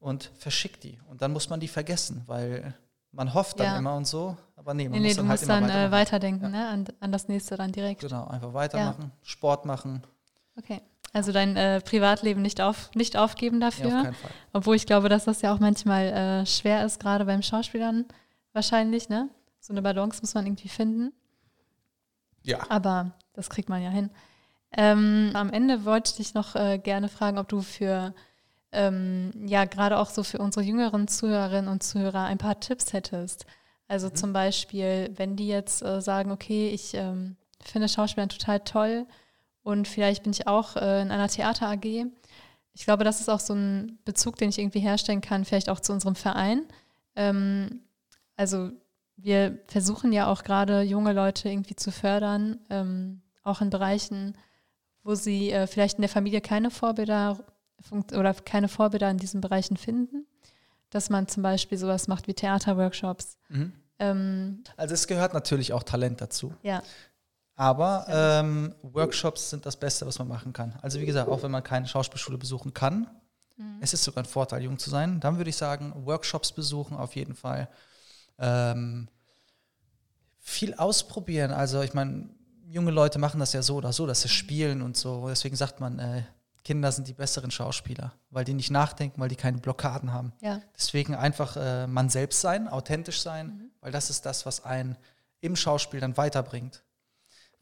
und 0.00 0.32
verschicke 0.38 0.80
die. 0.80 0.98
Und 1.08 1.22
dann 1.22 1.32
muss 1.32 1.48
man 1.48 1.60
die 1.60 1.68
vergessen, 1.68 2.24
weil 2.26 2.74
man 3.12 3.32
hofft 3.34 3.60
dann 3.60 3.66
ja. 3.66 3.78
immer 3.78 3.94
und 3.94 4.06
so, 4.06 4.36
aber 4.56 4.74
nee, 4.74 4.88
man 4.88 4.92
nee, 4.92 5.08
muss 5.08 5.08
nee, 5.08 5.14
dann 5.14 5.28
halt 5.28 5.40
musst 5.40 5.50
immer 5.50 5.60
dann, 5.60 5.92
weiterdenken. 5.92 5.92
Äh, 5.92 5.92
weiterdenken, 5.92 6.44
ja. 6.44 6.50
ne? 6.50 6.68
An, 6.68 6.84
an, 7.00 7.12
das 7.12 7.28
nächste 7.28 7.56
dann 7.56 7.72
direkt. 7.72 8.00
Genau, 8.00 8.26
einfach 8.26 8.54
weitermachen, 8.54 9.02
ja. 9.04 9.10
Sport 9.22 9.64
machen. 9.64 10.02
Okay. 10.56 10.80
Also 11.14 11.30
dein 11.30 11.56
äh, 11.56 11.80
Privatleben 11.82 12.40
nicht, 12.40 12.60
auf, 12.60 12.90
nicht 12.94 13.18
aufgeben 13.18 13.60
dafür. 13.60 13.88
Ja, 13.88 13.96
auf 13.98 14.02
keinen 14.04 14.14
Fall. 14.14 14.30
Obwohl 14.54 14.76
ich 14.76 14.86
glaube, 14.86 15.10
dass 15.10 15.24
das 15.24 15.42
ja 15.42 15.54
auch 15.54 15.60
manchmal 15.60 16.06
äh, 16.06 16.46
schwer 16.46 16.86
ist, 16.86 17.00
gerade 17.00 17.26
beim 17.26 17.42
Schauspielern 17.42 18.06
wahrscheinlich, 18.54 19.08
ne? 19.10 19.28
So 19.60 19.72
eine 19.74 19.82
Balance 19.82 20.20
muss 20.22 20.34
man 20.34 20.46
irgendwie 20.46 20.68
finden. 20.68 21.12
Ja. 22.42 22.58
Aber 22.70 23.12
das 23.34 23.50
kriegt 23.50 23.68
man 23.68 23.82
ja 23.82 23.90
hin. 23.90 24.10
Ähm, 24.72 25.30
am 25.34 25.50
Ende 25.50 25.84
wollte 25.84 26.10
ich 26.10 26.16
dich 26.16 26.34
noch 26.34 26.56
äh, 26.56 26.78
gerne 26.78 27.08
fragen, 27.08 27.38
ob 27.38 27.48
du 27.48 27.60
für, 27.60 28.14
ähm, 28.72 29.32
ja, 29.46 29.64
gerade 29.66 29.98
auch 29.98 30.10
so 30.10 30.22
für 30.22 30.38
unsere 30.38 30.64
jüngeren 30.64 31.06
Zuhörerinnen 31.08 31.70
und 31.70 31.82
Zuhörer 31.82 32.24
ein 32.24 32.38
paar 32.38 32.58
Tipps 32.60 32.92
hättest. 32.92 33.46
Also 33.86 34.08
mhm. 34.08 34.14
zum 34.14 34.32
Beispiel, 34.32 35.10
wenn 35.16 35.36
die 35.36 35.48
jetzt 35.48 35.82
äh, 35.82 36.00
sagen, 36.00 36.32
okay, 36.32 36.70
ich 36.70 36.94
ähm, 36.94 37.36
finde 37.60 37.88
Schauspielern 37.88 38.30
total 38.30 38.60
toll 38.60 39.06
und 39.62 39.86
vielleicht 39.86 40.22
bin 40.22 40.32
ich 40.32 40.46
auch 40.46 40.76
äh, 40.76 41.02
in 41.02 41.10
einer 41.10 41.28
Theater 41.28 41.68
AG. 41.68 42.06
Ich 42.74 42.84
glaube, 42.84 43.04
das 43.04 43.20
ist 43.20 43.28
auch 43.28 43.40
so 43.40 43.54
ein 43.54 43.98
Bezug, 44.04 44.36
den 44.36 44.48
ich 44.48 44.58
irgendwie 44.58 44.80
herstellen 44.80 45.20
kann, 45.20 45.44
vielleicht 45.44 45.68
auch 45.68 45.80
zu 45.80 45.92
unserem 45.92 46.14
Verein. 46.14 46.66
Ähm, 47.14 47.82
also 48.36 48.70
wir 49.16 49.58
versuchen 49.68 50.12
ja 50.12 50.26
auch 50.26 50.42
gerade 50.42 50.80
junge 50.80 51.12
Leute 51.12 51.48
irgendwie 51.48 51.76
zu 51.76 51.92
fördern, 51.92 52.58
ähm, 52.70 53.20
auch 53.44 53.60
in 53.60 53.70
Bereichen, 53.70 54.36
wo 55.04 55.14
sie 55.14 55.50
äh, 55.50 55.66
vielleicht 55.66 55.98
in 55.98 56.02
der 56.02 56.08
Familie 56.08 56.40
keine 56.40 56.70
Vorbilder 56.70 57.44
oder 57.90 58.34
keine 58.34 58.68
Vorbilder 58.68 59.10
in 59.10 59.18
diesen 59.18 59.40
Bereichen 59.40 59.76
finden, 59.76 60.26
dass 60.90 61.10
man 61.10 61.28
zum 61.28 61.42
Beispiel 61.42 61.78
sowas 61.78 62.08
macht 62.08 62.28
wie 62.28 62.34
Theaterworkshops. 62.34 63.36
Mhm. 63.48 63.72
Ähm, 63.98 64.64
also 64.76 64.94
es 64.94 65.06
gehört 65.06 65.34
natürlich 65.34 65.72
auch 65.72 65.82
Talent 65.82 66.20
dazu. 66.20 66.54
Ja. 66.62 66.82
Aber 67.54 68.06
ähm, 68.08 68.74
Workshops 68.82 69.50
sind 69.50 69.66
das 69.66 69.76
Beste, 69.76 70.06
was 70.06 70.18
man 70.18 70.28
machen 70.28 70.52
kann. 70.52 70.74
Also 70.82 71.00
wie 71.00 71.06
gesagt, 71.06 71.28
auch 71.28 71.42
wenn 71.42 71.50
man 71.50 71.62
keine 71.62 71.86
Schauspielschule 71.86 72.38
besuchen 72.38 72.72
kann, 72.74 73.08
mhm. 73.56 73.78
es 73.80 73.92
ist 73.92 74.04
sogar 74.04 74.24
ein 74.24 74.28
Vorteil, 74.28 74.62
jung 74.62 74.78
zu 74.78 74.90
sein. 74.90 75.20
Dann 75.20 75.36
würde 75.36 75.50
ich 75.50 75.56
sagen, 75.56 75.92
Workshops 76.06 76.52
besuchen 76.52 76.96
auf 76.96 77.14
jeden 77.14 77.34
Fall. 77.34 77.68
Ähm, 78.38 79.08
viel 80.40 80.74
ausprobieren. 80.74 81.52
Also 81.52 81.82
ich 81.82 81.94
meine, 81.94 82.28
junge 82.66 82.90
Leute 82.90 83.18
machen 83.18 83.38
das 83.38 83.52
ja 83.52 83.62
so 83.62 83.76
oder 83.76 83.92
so, 83.92 84.06
dass 84.06 84.22
sie 84.22 84.28
spielen 84.28 84.82
und 84.82 84.96
so. 84.96 85.28
Deswegen 85.28 85.54
sagt 85.54 85.78
man, 85.78 85.98
äh, 85.98 86.22
Kinder 86.64 86.92
sind 86.92 87.08
die 87.08 87.12
besseren 87.12 87.50
Schauspieler, 87.50 88.12
weil 88.30 88.44
die 88.44 88.54
nicht 88.54 88.70
nachdenken, 88.70 89.20
weil 89.20 89.28
die 89.28 89.36
keine 89.36 89.58
Blockaden 89.58 90.12
haben. 90.12 90.32
Ja. 90.40 90.60
Deswegen 90.76 91.14
einfach 91.14 91.56
äh, 91.56 91.86
man 91.86 92.08
selbst 92.08 92.40
sein, 92.40 92.68
authentisch 92.68 93.20
sein, 93.20 93.46
mhm. 93.46 93.70
weil 93.80 93.92
das 93.92 94.10
ist 94.10 94.24
das, 94.26 94.46
was 94.46 94.64
einen 94.64 94.96
im 95.40 95.56
Schauspiel 95.56 96.00
dann 96.00 96.16
weiterbringt. 96.16 96.84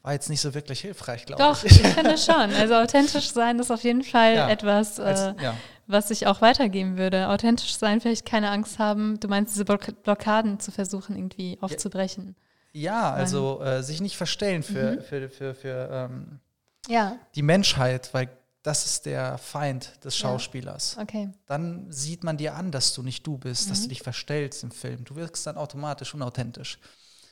War 0.03 0.13
jetzt 0.13 0.29
nicht 0.29 0.41
so 0.41 0.53
wirklich 0.53 0.81
hilfreich, 0.81 1.25
glaube 1.25 1.41
ich. 1.41 1.47
Doch, 1.47 1.63
ich 1.63 1.93
finde 1.93 2.17
schon. 2.17 2.53
Also 2.53 2.75
authentisch 2.75 3.31
sein 3.31 3.59
ist 3.59 3.69
auf 3.69 3.83
jeden 3.83 4.03
Fall 4.03 4.35
ja, 4.35 4.49
etwas, 4.49 4.97
äh, 4.97 5.03
als, 5.03 5.41
ja. 5.41 5.55
was 5.85 6.09
ich 6.09 6.25
auch 6.25 6.41
weitergeben 6.41 6.97
würde. 6.97 7.27
Authentisch 7.29 7.75
sein, 7.75 8.01
vielleicht 8.01 8.25
keine 8.25 8.49
Angst 8.49 8.79
haben. 8.79 9.19
Du 9.19 9.27
meinst, 9.27 9.53
diese 9.53 9.65
Blockaden 9.65 10.59
zu 10.59 10.71
versuchen, 10.71 11.15
irgendwie 11.15 11.57
aufzubrechen. 11.61 12.35
Ja, 12.73 13.11
also 13.11 13.61
äh, 13.61 13.83
sich 13.83 14.01
nicht 14.01 14.17
verstellen 14.17 14.63
für, 14.63 14.93
mhm. 14.93 15.01
für, 15.01 15.29
für, 15.29 15.53
für 15.53 15.89
ähm, 15.91 16.39
ja. 16.87 17.17
die 17.35 17.43
Menschheit, 17.43 18.11
weil 18.13 18.29
das 18.63 18.85
ist 18.85 19.05
der 19.05 19.37
Feind 19.37 20.03
des 20.03 20.15
Schauspielers. 20.15 20.95
Ja. 20.95 21.03
Okay. 21.03 21.29
Dann 21.47 21.91
sieht 21.91 22.23
man 22.23 22.37
dir 22.37 22.55
an, 22.55 22.71
dass 22.71 22.93
du 22.93 23.01
nicht 23.01 23.25
du 23.25 23.37
bist, 23.37 23.65
mhm. 23.65 23.69
dass 23.69 23.81
du 23.81 23.87
dich 23.89 24.03
verstellst 24.03 24.63
im 24.63 24.71
Film. 24.71 25.03
Du 25.03 25.15
wirkst 25.15 25.47
dann 25.47 25.57
automatisch 25.57 26.13
unauthentisch. 26.13 26.79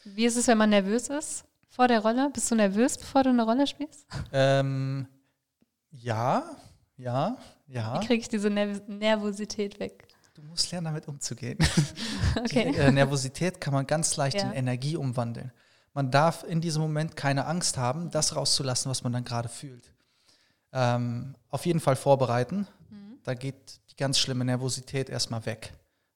Wie 0.05 0.25
ist 0.25 0.37
es, 0.37 0.47
wenn 0.47 0.57
man 0.57 0.71
nervös 0.71 1.09
ist 1.09 1.45
vor 1.69 1.87
der 1.87 1.99
Rolle? 1.99 2.29
Bist 2.33 2.49
du 2.49 2.55
nervös, 2.55 2.97
bevor 2.97 3.23
du 3.23 3.29
eine 3.29 3.43
Rolle 3.43 3.67
spielst? 3.67 4.07
Ähm, 4.31 5.07
ja, 5.91 6.43
ja, 6.97 7.37
ja. 7.67 8.01
Wie 8.01 8.05
kriege 8.05 8.21
ich 8.21 8.29
diese 8.29 8.49
Nerv 8.49 8.81
Nervosität 8.87 9.79
weg? 9.79 10.07
Du 10.33 10.41
musst 10.43 10.71
lernen, 10.71 10.85
damit 10.85 11.07
umzugehen. 11.07 11.57
Okay. 12.37 12.71
Die 12.71 12.77
äh, 12.77 12.91
Nervosität 12.91 13.59
kann 13.59 13.73
man 13.73 13.87
ganz 13.87 14.15
leicht 14.15 14.37
ja. 14.37 14.43
in 14.43 14.53
Energie 14.53 14.95
umwandeln. 14.95 15.51
Man 15.93 16.11
darf 16.11 16.43
in 16.43 16.61
diesem 16.61 16.83
Moment 16.83 17.15
keine 17.15 17.47
Angst 17.47 17.77
haben, 17.77 18.11
das 18.11 18.35
rauszulassen, 18.35 18.89
was 18.89 19.03
man 19.03 19.11
dann 19.11 19.23
gerade 19.23 19.49
fühlt. 19.49 19.91
Ähm, 20.71 21.35
auf 21.49 21.65
jeden 21.65 21.79
Fall 21.79 21.95
vorbereiten. 21.95 22.67
Mhm. 22.89 23.19
Da 23.23 23.33
geht 23.33 23.79
die 23.91 23.95
ganz 23.95 24.19
schlimme 24.19 24.45
Nervosität 24.45 25.09
erstmal 25.09 25.45
weg. 25.45 25.73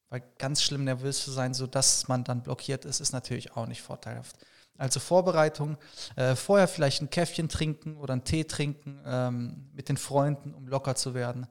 Weil 0.10 0.24
ganz 0.38 0.62
schlimm 0.62 0.84
nervös 0.84 1.24
zu 1.24 1.32
sein, 1.32 1.54
sodass 1.54 2.08
man 2.08 2.24
dann 2.24 2.44
blockiert 2.44 2.86
ist, 2.86 3.00
ist 3.00 3.14
natürlich 3.14 3.56
auch 3.56 3.66
nicht 3.66 3.82
vorteilhaft. 3.82 4.36
Also 4.78 5.00
Vorbereitung, 5.00 5.78
äh, 6.16 6.36
vorher 6.36 6.68
vielleicht 6.68 7.02
ein 7.02 7.10
Käffchen 7.10 7.50
trinken 7.50 7.98
oder 7.98 8.14
einen 8.14 8.24
Tee 8.24 8.44
trinken 8.44 9.00
ähm, 9.06 9.70
mit 9.74 9.90
den 9.90 9.98
Freunden, 9.98 10.54
um 10.54 10.68
locker 10.68 10.96
zu 10.96 11.14
werden. 11.14 11.48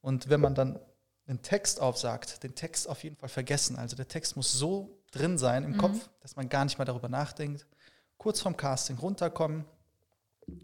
Und 0.00 0.28
wenn 0.30 0.40
man 0.40 0.54
dann 0.54 0.78
einen 1.26 1.42
Text 1.42 1.80
aufsagt, 1.80 2.42
den 2.42 2.54
Text 2.54 2.88
auf 2.88 3.04
jeden 3.04 3.16
Fall 3.16 3.28
vergessen. 3.28 3.76
Also 3.76 3.96
der 3.96 4.08
Text 4.08 4.36
muss 4.36 4.52
so 4.52 5.02
drin 5.10 5.38
sein 5.38 5.64
im 5.64 5.72
mhm. 5.72 5.78
Kopf, 5.78 6.10
dass 6.20 6.36
man 6.36 6.48
gar 6.48 6.64
nicht 6.64 6.78
mehr 6.78 6.84
darüber 6.84 7.08
nachdenkt. 7.08 7.66
Kurz 8.18 8.40
vorm 8.40 8.56
Casting 8.56 8.98
runterkommen, 8.98 9.64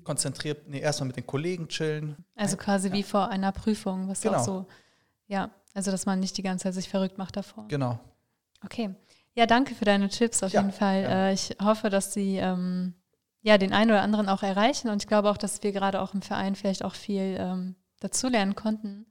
konzentriert, 0.04 0.68
nee, 0.68 0.80
erstmal 0.80 1.08
mit 1.08 1.16
den 1.16 1.26
Kollegen 1.26 1.68
chillen. 1.68 2.16
Also 2.34 2.56
quasi 2.56 2.88
ja. 2.88 2.94
wie 2.94 3.02
vor 3.02 3.28
einer 3.28 3.52
Prüfung, 3.52 4.08
was 4.08 4.20
genau. 4.20 4.38
auch 4.38 4.44
so, 4.44 4.66
ja, 5.26 5.50
also 5.74 5.90
dass 5.90 6.06
man 6.06 6.20
nicht 6.20 6.36
die 6.36 6.42
ganze 6.42 6.64
Zeit 6.64 6.74
sich 6.74 6.88
verrückt 6.88 7.18
macht 7.18 7.36
davor. 7.36 7.66
Genau. 7.68 7.98
Okay. 8.64 8.94
Ja, 9.34 9.46
danke 9.46 9.74
für 9.74 9.84
deine 9.84 10.08
Tipps 10.08 10.42
auf 10.42 10.52
ja, 10.52 10.60
jeden 10.60 10.72
Fall. 10.72 11.02
Ja. 11.02 11.28
Äh, 11.28 11.32
ich 11.34 11.56
hoffe, 11.62 11.90
dass 11.90 12.12
sie 12.12 12.36
ähm, 12.36 12.94
ja 13.42 13.56
den 13.58 13.72
einen 13.72 13.90
oder 13.90 14.02
anderen 14.02 14.28
auch 14.28 14.42
erreichen 14.42 14.88
und 14.88 15.02
ich 15.02 15.08
glaube 15.08 15.30
auch, 15.30 15.36
dass 15.36 15.62
wir 15.62 15.72
gerade 15.72 16.00
auch 16.00 16.14
im 16.14 16.22
Verein 16.22 16.56
vielleicht 16.56 16.84
auch 16.84 16.94
viel 16.94 17.36
ähm, 17.38 17.76
dazulernen 18.00 18.54
konnten. 18.54 19.06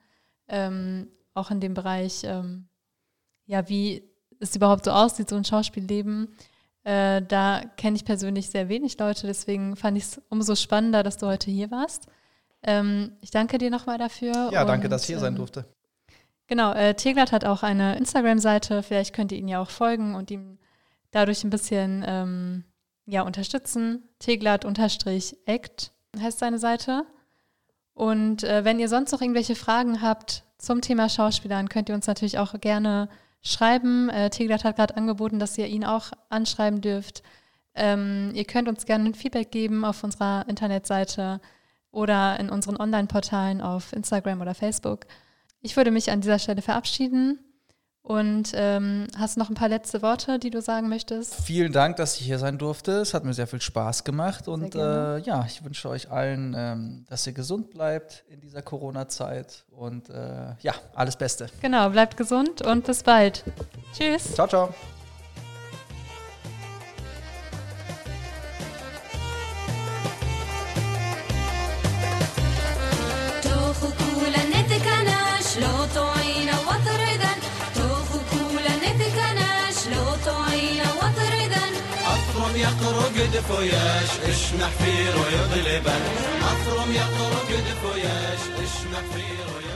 Ähm, 0.50 1.08
auch 1.34 1.52
in 1.52 1.60
dem 1.60 1.74
Bereich, 1.74 2.24
ähm, 2.24 2.68
ja, 3.46 3.70
wie 3.70 4.04
es 4.40 4.56
überhaupt 4.56 4.86
so 4.86 4.92
aussieht, 4.92 5.30
so 5.30 5.36
ein 5.36 5.46
Schauspielleben. 5.46 6.36
Äh, 6.88 7.22
da 7.22 7.64
kenne 7.76 7.98
ich 7.98 8.06
persönlich 8.06 8.50
sehr 8.50 8.70
wenig 8.70 8.98
Leute, 8.98 9.28
deswegen 9.28 9.76
fand 9.76 9.98
ich 9.98 10.06
es 10.06 10.22
umso 10.30 10.56
spannender, 10.56 11.04
dass 11.04 11.18
du 11.18 11.28
heute 11.28 11.52
hier 11.52 11.70
warst. 11.70 12.08
Ähm, 12.64 13.12
ich 13.20 13.30
danke 13.30 13.58
dir 13.58 13.70
nochmal 13.70 13.98
dafür. 13.98 14.52
Ja, 14.54 14.64
danke, 14.64 14.88
und, 14.88 14.92
dass 14.92 15.02
ich 15.02 15.08
hier 15.08 15.20
sein 15.20 15.34
ähm, 15.34 15.38
durfte. 15.38 15.66
Genau, 16.48 16.72
äh, 16.72 16.94
Teglat 16.94 17.34
hat 17.34 17.44
auch 17.44 17.62
eine 17.62 17.98
Instagram-Seite, 17.98 18.84
vielleicht 18.84 19.14
könnt 19.14 19.34
ihr 19.34 19.38
ihn 19.38 19.50
ja 19.50 19.62
auch 19.62 19.70
folgen 19.70 20.16
und 20.16 20.32
ihm 20.32 20.60
dadurch 21.12 21.44
ein 21.44 21.50
bisschen 21.50 22.06
ähm, 22.08 22.64
ja, 23.06 23.24
unterstützen. 23.24 24.08
Teglat-Act 24.20 25.92
heißt 26.18 26.40
seine 26.40 26.58
Seite. 26.58 27.04
Und 27.96 28.46
äh, 28.46 28.64
wenn 28.64 28.80
ihr 28.80 28.88
sonst 28.88 29.12
noch 29.12 29.20
irgendwelche 29.20 29.56
Fragen 29.56 30.02
habt 30.02 30.44
zum 30.58 30.80
Thema 30.80 31.10
Schauspielern, 31.10 31.68
könnt 31.68 31.90
ihr 31.90 31.96
uns 31.96 32.08
natürlich 32.08 32.40
auch 32.40 32.58
gerne 32.62 33.10
schreiben. 33.48 34.10
Äh, 34.10 34.30
Teglat 34.30 34.64
hat 34.64 34.76
gerade 34.76 34.98
angeboten, 34.98 35.40
dass 35.40 35.58
ihr 35.58 35.68
ihn 35.68 35.86
auch 35.86 36.12
anschreiben 36.30 36.82
dürft. 36.82 37.24
Ähm, 37.76 38.32
ihr 38.34 38.46
könnt 38.46 38.68
uns 38.68 38.86
gerne 38.86 39.06
ein 39.06 39.14
Feedback 39.16 39.52
geben 39.52 39.86
auf 39.86 40.04
unserer 40.04 40.46
Internetseite 40.48 41.40
oder 41.92 42.40
in 42.40 42.50
unseren 42.50 42.78
Online-Portalen 42.78 43.62
auf 43.62 43.94
Instagram 43.94 44.42
oder 44.42 44.56
Facebook. 44.56 45.06
Ich 45.62 45.78
würde 45.78 45.92
mich 45.92 46.12
an 46.12 46.22
dieser 46.22 46.40
Stelle 46.40 46.62
verabschieden. 46.62 47.40
Und 48.08 48.54
ähm, 48.54 49.08
hast 49.18 49.36
du 49.36 49.42
noch 49.42 49.50
ein 49.50 49.56
paar 49.56 49.68
letzte 49.68 50.02
Worte, 50.02 50.40
die 50.40 50.50
du 50.50 50.62
sagen 50.62 50.88
möchtest? 50.88 51.36
Vielen 51.44 51.74
Dank, 51.74 51.98
dass 51.98 52.18
ich 52.18 52.26
hier 52.26 52.40
sein 52.40 52.58
durfte. 52.58 52.94
Es 52.94 53.14
hat 53.14 53.26
mir 53.26 53.34
sehr 53.34 53.48
viel 53.48 53.60
Spaß 53.60 54.06
gemacht. 54.06 54.48
Und 54.48 54.76
äh, 54.76 55.18
ja, 55.18 55.44
ich 55.46 55.62
wünsche 55.66 55.90
euch 55.90 56.10
allen, 56.10 56.56
ähm, 56.58 57.06
dass 57.10 57.28
ihr 57.28 57.34
gesund 57.34 57.70
bleibt 57.70 58.24
in 58.30 58.40
dieser 58.40 58.62
Corona-Zeit. 58.62 59.66
Und 59.72 60.10
äh, 60.10 60.56
ja, 60.62 60.74
alles 60.96 61.18
Beste. 61.18 61.48
Genau, 61.60 61.90
bleibt 61.90 62.16
gesund 62.16 62.62
und 62.62 62.86
bis 62.86 63.04
bald. 63.04 63.44
Tschüss. 63.92 64.36
Ciao, 64.36 64.48
ciao. 64.48 64.74
أثرم 82.58 82.74
يقرق 82.74 83.26
دفو 83.34 83.62
ياش 83.62 84.10
إش 84.30 84.54
محفير 84.60 85.14
ويغلبه 85.18 85.96
أثرم 86.42 86.92
يقرق 86.92 87.50
دفو 87.50 87.98
ياش 87.98 88.42
إش 88.64 88.76
محفير 88.94 89.46
ويغلبه 89.56 89.67